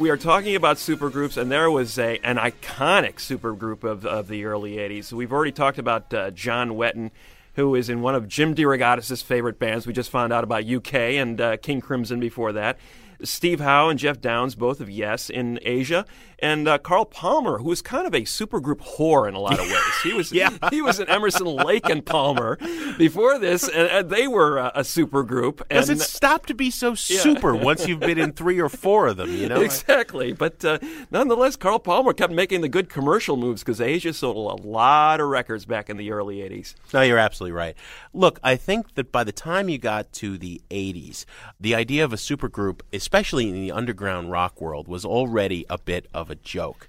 [0.00, 4.46] We are talking about supergroups, and there was a an iconic supergroup of, of the
[4.46, 5.12] early '80s.
[5.12, 7.12] We've already talked about uh, John Wetton,
[7.54, 9.86] who is in one of Jim DeRogatis' favorite bands.
[9.86, 12.78] We just found out about UK and uh, King Crimson before that.
[13.22, 16.04] Steve Howe and Geoff Downes, both of Yes in Asia,
[16.38, 19.60] and uh, Carl Palmer, who was kind of a supergroup whore in a lot of
[19.70, 20.00] ways.
[20.02, 20.50] He was yeah.
[20.70, 22.58] he was an Emerson Lake and Palmer
[22.98, 25.66] before this, and, and they were uh, a supergroup.
[25.68, 29.16] Does it stop to be so super once you've been in three or four of
[29.16, 29.60] them, you know?
[29.60, 30.32] Exactly.
[30.32, 30.78] But uh,
[31.10, 35.28] nonetheless, Carl Palmer kept making the good commercial moves because Asia sold a lot of
[35.28, 36.74] records back in the early 80s.
[36.92, 37.76] No, you're absolutely right.
[38.12, 41.24] Look, I think that by the time you got to the 80s,
[41.60, 46.08] the idea of a supergroup, especially in the underground rock world, was already a bit
[46.12, 46.88] of a joke.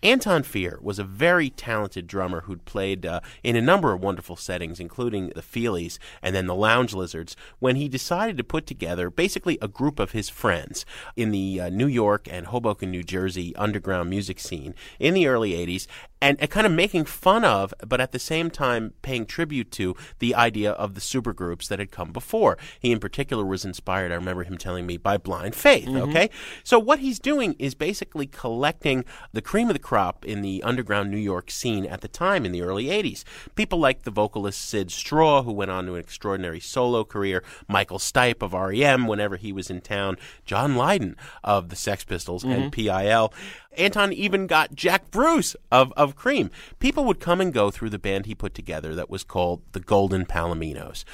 [0.00, 4.36] Anton Fier was a very talented drummer who'd played uh, in a number of wonderful
[4.36, 9.10] settings, including the Feelies and then the Lounge Lizards, when he decided to put together
[9.10, 10.86] basically a group of his friends
[11.16, 15.50] in the uh, New York and Hoboken, New Jersey underground music scene in the early
[15.50, 15.88] 80s
[16.22, 19.94] and, and kind of making fun of, but at the same time paying tribute to
[20.18, 22.56] the idea of the supergroups that had come before.
[22.80, 26.08] He, in particular, was inspired, I remember him telling me, by Blind Faith, Mhm.
[26.08, 26.30] okay?
[26.64, 31.10] So what he's doing is basically collecting the cream of the crop in the underground
[31.10, 33.24] New York scene at the time in the early 80s.
[33.54, 37.98] People like the vocalist Syd Straw, who went on to an extraordinary solo career, Michael
[37.98, 42.70] Stipe of REM whenever he was in town, John Lydon of the Sex Pistols and
[42.70, 42.72] Mhm.
[42.72, 43.32] PIL.
[43.76, 46.50] Anton even got Jack Bruce of, of Cream.
[46.78, 49.80] People would come and go through the band he put together that was called the
[49.80, 51.04] Golden Palominos.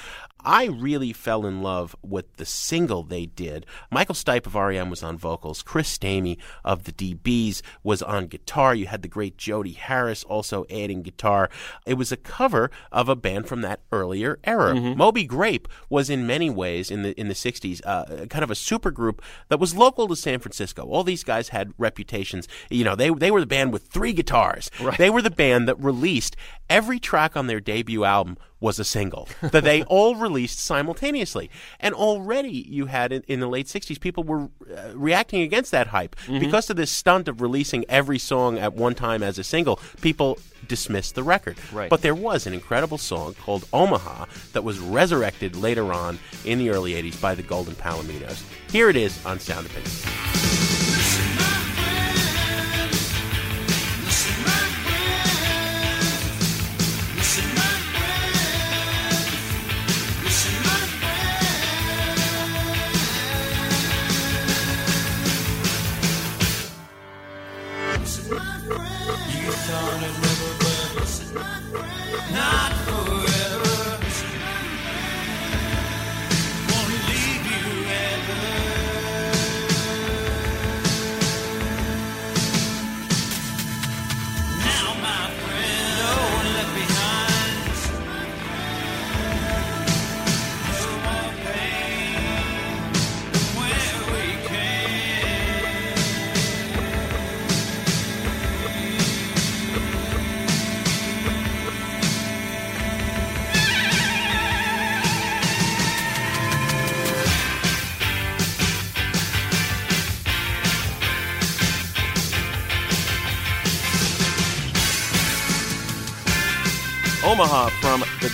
[0.45, 3.65] I really fell in love with the single they did.
[3.91, 5.61] Michael Stipe of REM was on vocals.
[5.61, 8.75] Chris Stamey of the DBs was on guitar.
[8.75, 11.49] You had the great Jody Harris also adding guitar.
[11.85, 14.73] It was a cover of a band from that earlier era.
[14.75, 18.55] Moby Grape was in many ways in the in the 60s uh, kind of a
[18.55, 19.19] supergroup
[19.49, 20.83] that was local to San Francisco.
[20.85, 22.47] All these guys had reputations.
[22.69, 24.69] You know, they they were the band with three guitars.
[24.79, 24.97] Right.
[24.97, 26.35] They were the band that released
[26.69, 31.49] every track on their debut album was a single that they all released simultaneously.
[31.79, 34.43] And already you had in, in the late 60s people were
[34.75, 36.39] uh, reacting against that hype Mhm.
[36.39, 39.79] because of this stunt of releasing every song at one time as a single.
[40.01, 41.57] People dismissed the record.
[41.71, 41.89] Right.
[41.89, 46.69] But there was an incredible song called Omaha that was resurrected later on in the
[46.69, 48.41] early 80s by the Golden Palominos.
[48.71, 50.82] Here it is on Sound Opinions.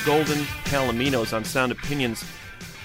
[0.06, 2.24] Golden Palominos on Sound Opinions.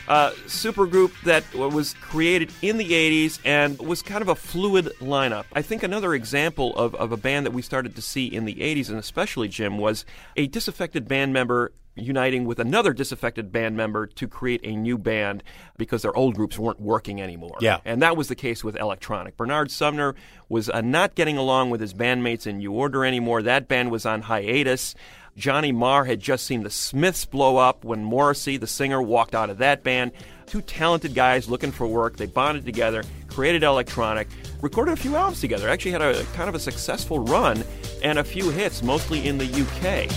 [0.07, 5.45] Uh, supergroup that was created in the 80s and was kind of a fluid lineup.
[5.55, 8.57] I think another example of, of a band that we started to see in the
[8.57, 10.05] 80s, and especially Jim, was
[10.37, 15.43] a disaffected band member uniting with another disaffected band member to create a new band
[15.77, 17.57] because their old groups weren't working anymore.
[17.61, 17.79] Yeah.
[17.85, 19.37] And that was the case with Electronic.
[19.37, 20.15] Bernard Sumner
[20.49, 23.43] was uh, not getting along with his bandmates in New Order anymore.
[23.43, 24.95] That band was on hiatus.
[25.37, 29.51] Johnny Marr had just seen the Smiths blow up when Morrissey, the singer, walked out
[29.51, 30.13] of that band.
[30.47, 32.17] Two talented guys looking for work.
[32.17, 34.29] They bonded together, created Electronic,
[34.63, 35.69] recorded a few albums together.
[35.69, 37.65] Actually had a kind of a successful run
[38.03, 40.09] and a few hits, mostly in the UK.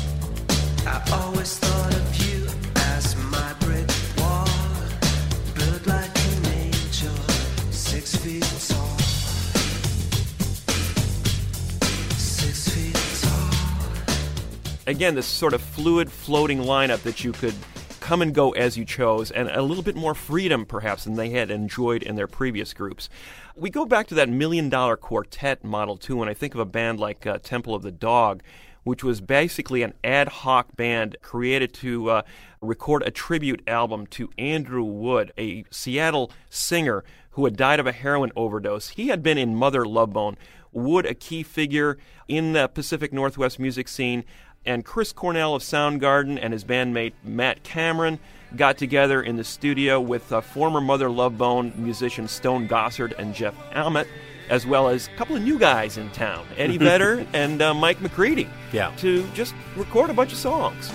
[14.87, 17.53] Again, this sort of fluid, floating lineup that you could
[17.99, 21.29] come and go as you chose, and a little bit more freedom, perhaps, than they
[21.29, 23.09] had enjoyed in their previous groups.
[23.55, 26.65] We go back to that million dollar quartet model, too, when I think of a
[26.65, 28.41] band like uh, Temple of the Dog,
[28.85, 32.21] which was basically an ad hoc band created to uh,
[32.61, 37.91] record a tribute album to Andrew Wood, a Seattle singer who had died of a
[37.91, 38.89] heroin overdose.
[38.89, 40.37] He had been in Mother Love Bone.
[40.71, 44.23] Wood, a key figure in the Pacific Northwest music scene,
[44.67, 48.19] and Chris Cornell of Soundgarden and his bandmate Matt Cameron
[48.55, 53.33] got together in the studio with uh, former Mother Love Bone musicians Stone Gossard and
[53.33, 54.07] Jeff Ament,
[54.49, 57.99] as well as a couple of new guys in town, Eddie Vedder and uh, Mike
[58.01, 58.91] McCready, Yeah.
[58.97, 60.91] to just record a bunch of songs.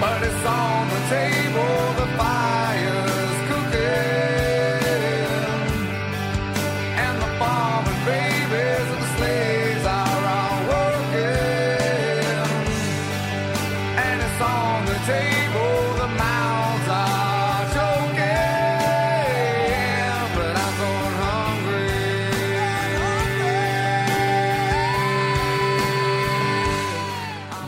[0.00, 3.19] But it's on the table, the fire's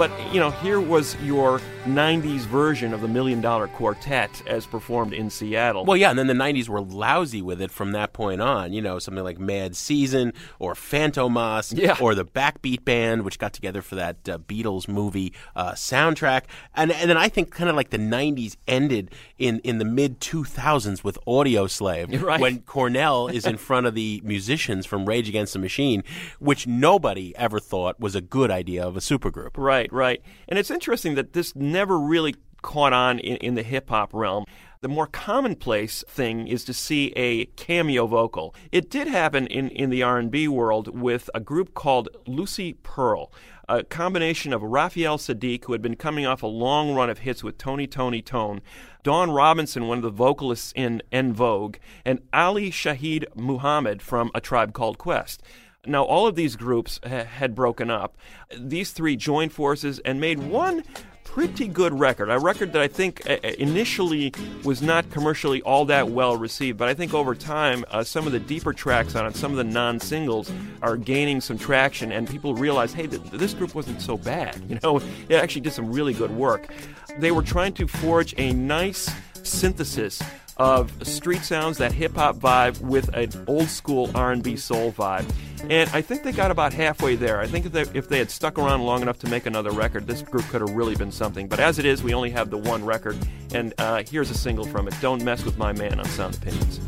[0.02, 5.12] But, you know, here was your 90s version of the Million Dollar Quartet as performed
[5.12, 5.84] in Seattle.
[5.84, 8.72] Well, yeah, and then the '90s were lousy with it from that point on.
[8.72, 11.96] You know, something like Mad Season or Fantômas, Yeah.
[12.00, 16.44] or the Backbeat Band, which got together for that uh, Beatles movie uh, soundtrack.
[16.76, 20.20] And and then I think kind of like the '90s ended in in the mid
[20.20, 22.40] 2000s with Audioslave, right.
[22.40, 26.04] when Cornell is in front of the musicians from Rage Against the Machine,
[26.38, 29.50] which nobody ever thought was a good idea of a supergroup.
[29.56, 30.22] Right, right.
[30.48, 34.44] And it's interesting that this never really caught on in, in the hip hop realm.
[34.80, 38.52] The more commonplace thing is to see a cameo vocal.
[38.72, 43.30] It did happen in, in the R&B world with a group called Lucy Pearl,
[43.68, 47.44] a combination of Raphael Saadiq, who had been coming off a long run of hits
[47.44, 48.60] with Tony Toni Toné,
[49.04, 54.40] Dawn Robinson, one of the vocalists in En Vogue, and Ali Shaheed Muhammad from A
[54.40, 55.44] Tribe Called Quest.
[55.84, 58.16] Now, all of these groups ha- had broken up.
[58.56, 60.84] These three joined forces and made one
[61.24, 62.30] pretty good record.
[62.30, 66.78] A record that I think uh, uh, initially was not commercially all that well received,
[66.78, 69.56] but I think over time, uh, some of the deeper tracks on it, some of
[69.56, 70.52] the non singles,
[70.82, 74.62] are gaining some traction, and people realize, hey, th- this group wasn't so bad.
[74.72, 76.72] You know, it actually did some really good work.
[77.18, 79.10] They were trying to forge a nice
[79.42, 80.22] synthesis
[80.62, 85.28] of street sounds, that hip hop vibe with an old school R&B soul vibe.
[85.68, 87.40] And I think they got about halfway there.
[87.40, 90.06] I think if they, if they had stuck around long enough to make another record,
[90.06, 91.48] this group could have really been something.
[91.48, 93.18] But as it is, we only have the one record.
[93.52, 96.78] And uh, here's a single from it Don't Mess with My Man on Sound Opinions.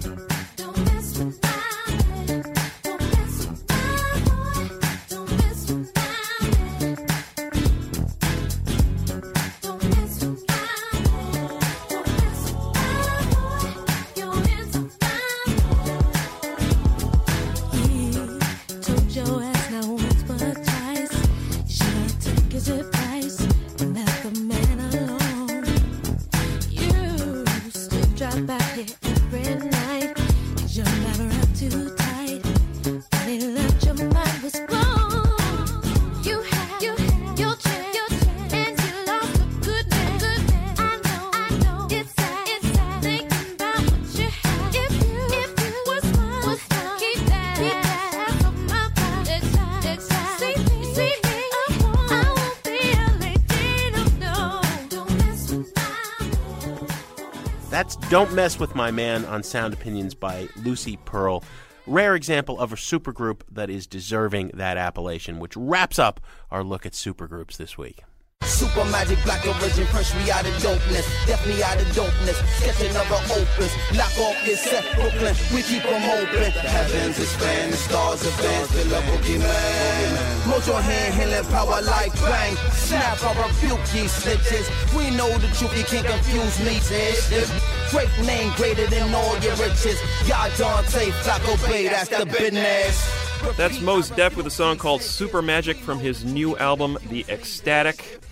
[58.14, 61.42] Don't Mess With My Man on Sound Opinions by Lucy Pearl.
[61.84, 66.86] Rare example of a supergroup that is deserving that appellation, which wraps up our look
[66.86, 68.04] at supergroups this week.
[68.44, 71.06] Super magic, black origin, punch me out of dopeness,
[71.46, 76.04] me out of dopeness, sketch another opus, knock off this set, Brooklyn, we keep them
[76.04, 76.52] open.
[76.52, 80.16] The heavens expand, the stars advance, the level be man.
[80.44, 84.68] Mojo hand, healing power like bang, snap, I rebuke these snitches.
[84.96, 87.90] We know the truth, you can't confuse me, bitch.
[87.90, 89.98] Great name, greater than all your riches.
[90.28, 93.24] Y'all Dante, Flacco Bay, that's the business.
[93.56, 98.23] That's Mos Def with a song called Super Magic from his new album, The Ecstatic.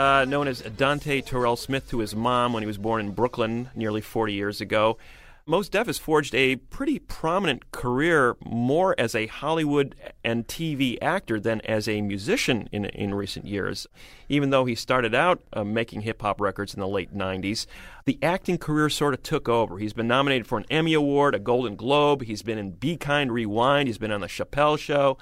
[0.00, 3.68] Uh, known as Dante Terrell Smith to his mom when he was born in Brooklyn
[3.74, 4.96] nearly 40 years ago.
[5.44, 9.94] Mos Def has forged a pretty prominent career more as a Hollywood
[10.24, 13.86] and TV actor than as a musician in, in recent years.
[14.30, 17.66] Even though he started out uh, making hip hop records in the late 90s,
[18.06, 19.76] the acting career sort of took over.
[19.76, 23.32] He's been nominated for an Emmy Award, a Golden Globe, he's been in Be Kind
[23.32, 25.18] Rewind, he's been on The Chappelle Show,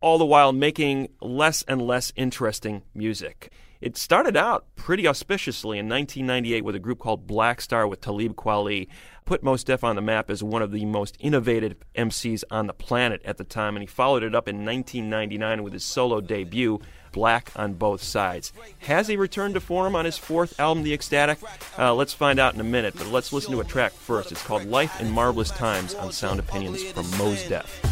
[0.00, 3.50] all the while making less and less interesting music.
[3.82, 8.36] It started out pretty auspiciously in 1998 with a group called Black Star with Talib
[8.36, 8.86] Kweli.
[9.24, 12.74] Put Mos Def on the map as one of the most innovative MCs on the
[12.74, 16.78] planet at the time, and he followed it up in 1999 with his solo debut,
[17.10, 18.52] Black on Both Sides.
[18.78, 21.38] Has he returned to form on his fourth album, The Ecstatic?
[21.76, 24.30] Uh, let's find out in a minute, but let's listen to a track first.
[24.30, 27.82] It's called Life in Marvelous Times on Sound Opinions from Mos Def.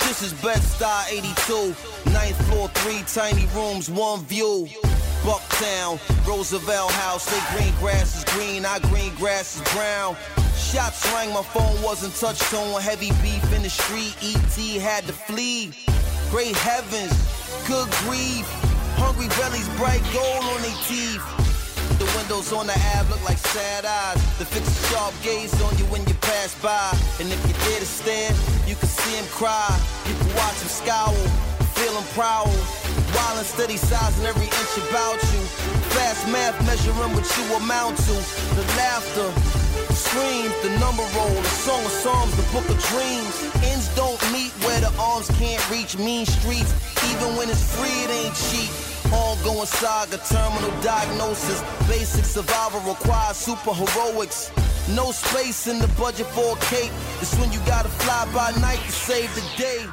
[0.00, 1.10] This is Bed-Stuy
[2.04, 4.68] 82, ninth floor, three tiny rooms, one view.
[5.22, 10.16] Bucktown, Roosevelt House, they green grass is green, our green grass is brown.
[10.56, 15.12] Shots rang, my phone wasn't touch tone, heavy beef in the street, ET had to
[15.12, 15.70] flee.
[16.30, 17.14] Great heavens,
[17.68, 18.46] good grief,
[18.98, 21.22] hungry bellies, bright gold on their teeth.
[22.02, 24.18] The windows on the Ave look like sad eyes.
[24.38, 26.90] The fix a sharp gaze on you when you pass by.
[27.20, 28.32] And if you dare to stare,
[28.66, 29.70] you can see him cry.
[30.08, 31.14] You can watch him scowl,
[31.78, 32.50] feel him prowl.
[33.52, 35.42] Steady sizing every inch about you.
[35.92, 38.16] Fast math measuring what you amount to.
[38.56, 39.28] The laughter,
[39.92, 41.54] screams, the number roll, the
[41.90, 43.34] song of the book of dreams.
[43.62, 45.98] Ends don't meet where the arms can't reach.
[45.98, 46.72] Mean streets,
[47.12, 48.70] even when it's free, it ain't cheap.
[49.66, 51.60] Saga, terminal diagnosis.
[51.86, 54.50] Basic survival requires super heroics.
[54.96, 56.90] No space in the budget for a.
[57.20, 59.84] It's when you gotta fly by night to save the day.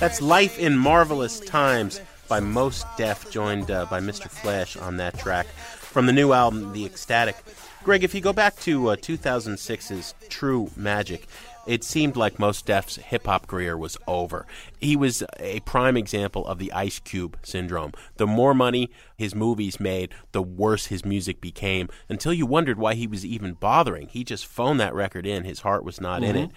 [0.00, 4.28] That's Life in Marvelous Times by Mos Def, joined uh, by Mr.
[4.28, 7.36] Flash on that track from the new album, The Ecstatic.
[7.84, 11.26] Greg, if you go back to uh, 2006's True Magic,
[11.66, 14.46] it seemed like Mos Def's hip hop career was over.
[14.80, 17.92] He was a prime example of the Ice Cube syndrome.
[18.16, 22.94] The more money his movies made, the worse his music became, until you wondered why
[22.94, 24.08] he was even bothering.
[24.08, 26.44] He just phoned that record in, his heart was not in Mhm.
[26.44, 26.50] it.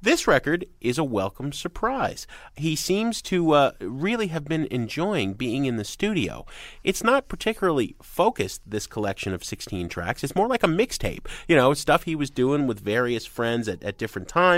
[0.00, 2.26] This record is a welcome surprise.
[2.56, 6.46] He seems to uh, really have been enjoying being in the studio.
[6.84, 10.22] It's not particularly focused, this collection of 16 tracks.
[10.22, 11.26] It's more like a mixtape.
[11.48, 14.53] You know, stuff he was doing with various friends at, at different times.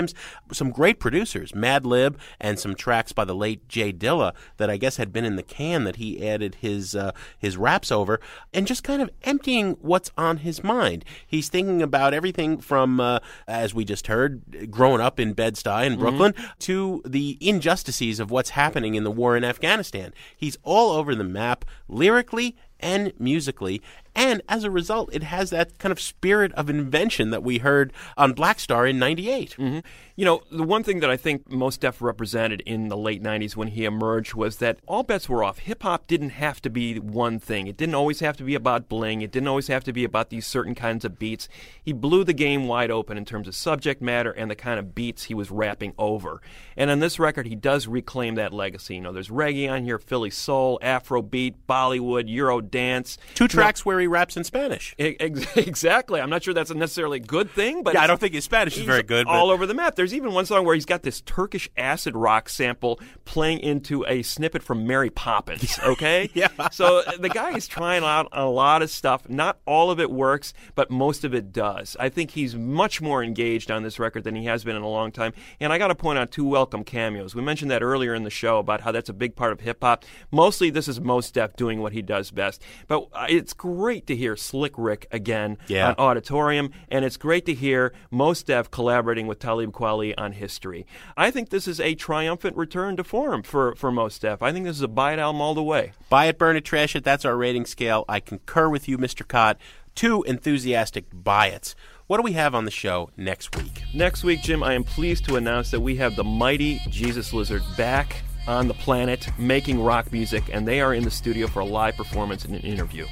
[0.51, 4.97] Some great producers, Madlib, and some tracks by the late J Dilla that I guess
[4.97, 8.19] had been in the can that he added his, uh, his raps over,
[8.53, 11.03] and just kind of emptying what's on his mind.
[11.25, 15.95] He's thinking about everything from, uh, as we just heard, growing up in Bed-Stuy in
[15.95, 15.99] Mhm.
[15.99, 20.13] Brooklyn, to the injustices of what's happening in the war in Afghanistan.
[20.35, 23.81] He's all over the map, lyrically and musically,
[24.17, 27.93] and as a result, it has that kind of spirit of invention that we heard
[28.17, 29.51] on Black Star in '98.
[29.51, 29.79] Mm-hmm.
[30.15, 33.55] You know, the one thing that I think Mos Def represented in the late 90s
[33.55, 35.59] when he emerged was that all bets were off.
[35.59, 37.67] Hip hop didn't have to be one thing.
[37.67, 39.21] It didn't always have to be about bling.
[39.21, 41.47] It didn't always have to be about these certain kinds of beats.
[41.83, 44.95] He blew the game wide open in terms of subject matter and the kind of
[44.95, 46.41] beats he was rapping over.
[46.75, 48.95] And on this record, he does reclaim that legacy.
[48.95, 53.19] You know, there's reggae on here, Philly soul, Afro beat, Bollywood, Euro dance.
[53.35, 54.95] Two tracks where he raps in Spanish.
[54.99, 56.21] Exactly.
[56.21, 58.77] I'm not sure that's a necessarily good thing, but Yeah, I don't think his Spanish
[58.77, 59.95] is very good, but- All over the map.
[59.95, 64.21] There's even one song where he's got this Turkish acid rock sample playing into a
[64.23, 65.79] snippet from Mary Poppins.
[65.87, 66.29] Okay.
[66.33, 66.49] Yeah.
[66.71, 69.29] So uh, the guy is trying out a lot of stuff.
[69.29, 71.95] Not all of it works, but most of it does.
[71.99, 74.87] I think he's much more engaged on this record than he has been in a
[74.89, 75.33] long time.
[75.59, 77.35] And I got to point out two welcome cameos.
[77.35, 79.77] We mentioned that earlier in the show about how that's a big part of hip
[79.81, 80.03] hop.
[80.31, 82.61] Mostly, this is Mos Def doing what he does best.
[82.87, 85.89] But uh, it's great to hear Slick Rick again Yeah.
[85.89, 90.85] on Auditorium, and it's great to hear Mos Def collaborating with Talib Kweli on History.
[91.17, 94.43] I think this is a triumphant return to form for, for Mos Def.
[94.43, 95.93] I think this is a buy it album all the way.
[96.09, 97.03] Buy it, burn it, trash it.
[97.03, 98.05] That's our rating scale.
[98.07, 99.27] I concur with you, Mr.
[99.27, 99.57] Kot.
[99.95, 101.73] Two enthusiastic buy its.
[102.05, 103.81] What do we have on the show next week?
[103.93, 107.63] Next week, Jim, I am pleased to announce that we have the mighty Jesus Lizard
[107.75, 108.17] back
[108.47, 111.97] on the planet making rock music, and they are in the studio for a live
[111.97, 113.05] performance and an interview.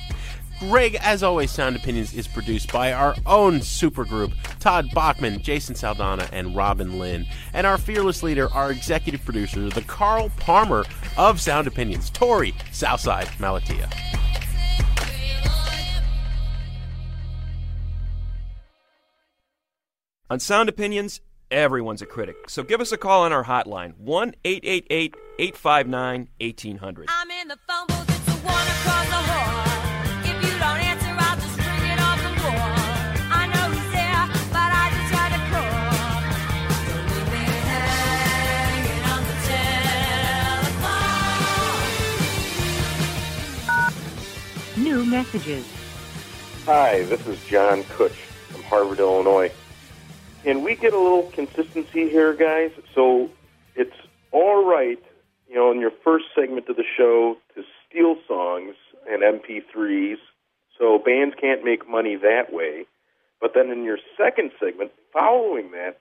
[0.60, 6.30] Greg, as always, Sound Opinions is produced by our own supergroup, Todd Bachman, Jason Saldanha,
[6.32, 7.26] and Robin Linn.
[7.54, 10.86] And our fearless leader, our executive producer, the Carl Palmer
[11.18, 13.92] of Sound Opinions, Torey Southside Malatia.
[20.30, 22.50] On Sound Opinions, everyone's a critic.
[22.50, 27.10] So give us a call on our hotline 1 888 859 1800.
[45.06, 45.66] Messages.
[46.66, 48.16] Hi, this is John Kutch
[48.50, 49.52] from Harvard, Illinois.
[50.46, 52.72] And we get a little consistency here, guys.
[52.94, 53.30] So
[53.76, 53.96] it's
[54.32, 55.02] all right,
[55.48, 58.76] you know, in your first segment of the show to steal songs
[59.10, 60.18] and MP3s.
[60.78, 62.86] So bands can't make money that way.
[63.40, 65.98] But then in your second segment, following that,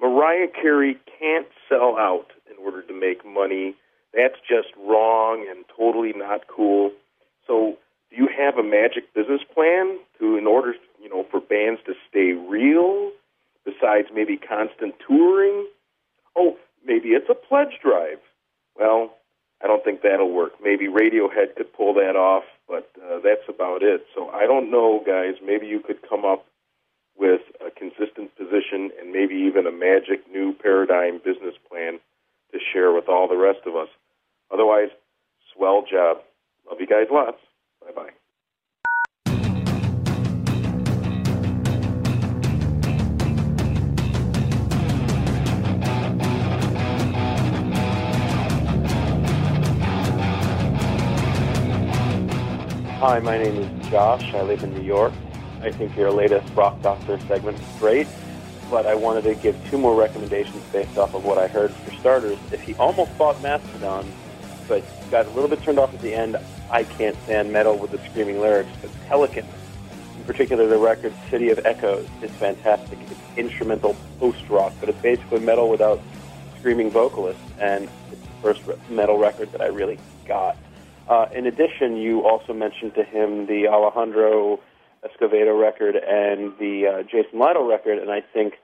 [0.00, 3.74] Mariah Carey can't sell out in order to make money.
[4.12, 6.92] That's just wrong and totally not cool.
[7.46, 7.78] So
[8.14, 11.94] do you have a magic business plan to in order you know for bands to
[12.08, 13.10] stay real
[13.64, 15.66] besides maybe constant touring?
[16.36, 16.56] Oh
[16.86, 18.18] maybe it's a pledge drive.
[18.78, 19.14] Well
[19.62, 20.52] i don't think that'll work.
[20.62, 24.06] Maybe radiohead could pull that off but uh, that's about it.
[24.14, 25.34] So i don't know guys.
[25.44, 26.46] Maybe you could come up
[27.16, 32.00] with a consistent position and maybe even a magic new paradigm business plan
[32.52, 33.88] to share with all the rest of us.
[34.52, 34.90] Otherwise
[35.54, 36.18] swell job.
[36.68, 37.38] Love you guys lots
[53.06, 54.32] Hi, my name is Josh.
[54.32, 55.12] I live in New York.
[55.60, 58.06] I think your latest Rock Doctor segment is great,
[58.70, 61.70] but I wanted to give two more recommendations based off of what I heard.
[61.70, 64.10] For starters, if he almost bought Mastodon,
[64.68, 66.38] but got a little bit turned off at the end,
[66.70, 69.46] I can't stand metal with the screaming lyrics, but Pelican,
[70.16, 72.98] in particular the record City of Echoes, is fantastic.
[73.02, 76.00] It's instrumental post-rock, but it's basically metal without
[76.58, 80.56] screaming vocalists, and it's the first metal record that I really got.
[81.08, 84.60] Uh, in addition, you also mentioned to him the Alejandro
[85.04, 88.54] Escovedo record and the uh, Jason Lytle record, and I think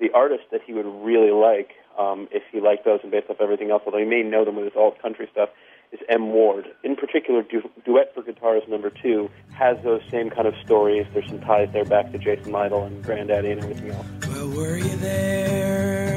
[0.00, 3.36] the artist that he would really like, um, if he liked those and based off
[3.40, 5.50] everything else, although he may know them with his alt country stuff,
[5.92, 6.32] is M.
[6.32, 6.66] Ward.
[6.84, 11.06] In particular, du- Duet for Guitars number two has those same kind of stories.
[11.12, 14.06] There's some ties there back to Jason Lytle and Grandaddy and everything else.
[14.26, 16.09] Well, were you there,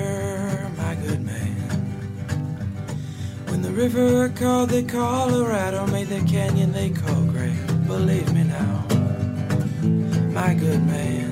[3.64, 7.56] the river called the Colorado, made the canyon they call great.
[7.88, 8.86] Believe me now,
[10.34, 11.32] my good man.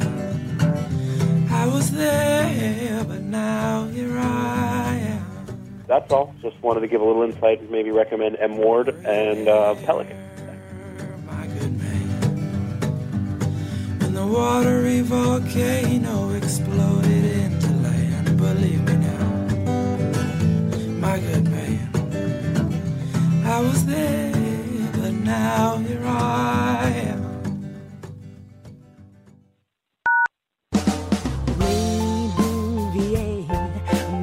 [1.52, 5.26] I was there, but now here I am.
[5.88, 6.34] That's all.
[6.42, 8.58] Just wanted to give a little insight and maybe recommend M.
[8.58, 10.18] Ward and uh, Pelican.
[14.00, 19.26] When the watery volcano exploded into land, believe me now,
[21.00, 21.71] my good man.
[23.52, 24.32] I was there,
[24.94, 27.22] but now here I am.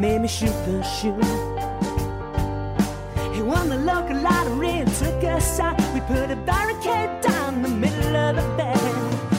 [0.00, 1.20] Made me shoot the shoe.
[3.34, 5.78] He won the local lottery took us out.
[5.92, 8.80] We put a barricade down the middle of the bed.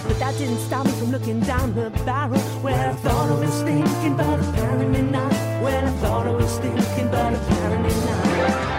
[0.07, 2.39] But that didn't stop me from looking down the barrel.
[2.67, 5.31] I thought I was thinking, but apparently not.
[5.63, 8.78] Well, I thought I was thinking, but apparently not.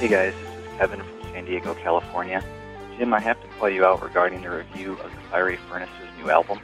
[0.00, 2.42] Hey guys, this is Kevin from San Diego, California.
[2.96, 6.30] Jim, I have to call you out regarding the review of the Fiery Furnaces new
[6.30, 6.58] album.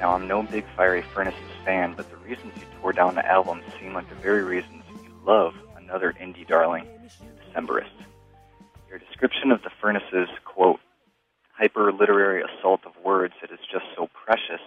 [0.00, 3.60] Now, I'm no big Fiery Furnaces fan, but the reasons you tore down the album
[3.78, 6.86] seem like the very reasons you love another indie darling,
[7.44, 7.92] Decemberist.
[8.88, 10.80] Your description of the Furnaces, quote,
[11.52, 14.62] hyper literary assault of words that is just so precious,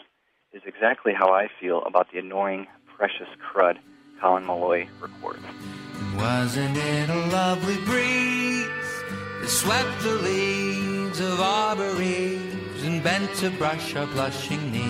[0.54, 3.80] is exactly how I feel about the annoying, precious crud
[4.26, 5.46] Colin Meloy records.
[6.18, 8.66] Wasn't it a lovely breeze
[9.40, 14.82] that swept the leaves of arbor eaves and bent to brush our blushing knees?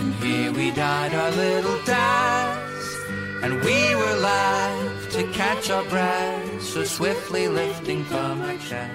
[0.00, 2.96] And here we died our little dance,
[3.44, 8.92] and we were live to catch our breath, so swiftly lifting from our chest.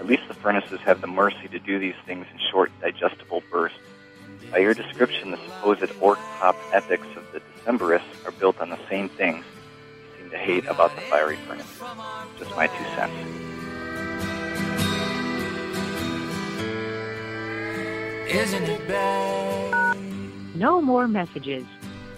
[0.00, 3.78] At least the Furnaces have the mercy to do these things in short, digestible bursts.
[4.50, 8.78] By your description, the supposed orc pop epics of the Decemberists are built on the
[8.88, 11.66] same things you seem to hate about the fiery furnace.
[12.38, 13.14] Just my two cents.
[18.30, 19.96] Isn't it bad?
[20.54, 21.64] No more messages.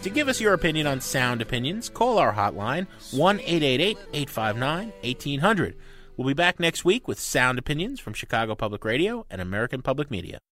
[0.03, 5.77] To give us your opinion on sound opinions, call our hotline 1 888 859 1800.
[6.17, 10.11] We'll be back next week with sound opinions from Chicago Public Radio and American Public
[10.11, 10.41] Media.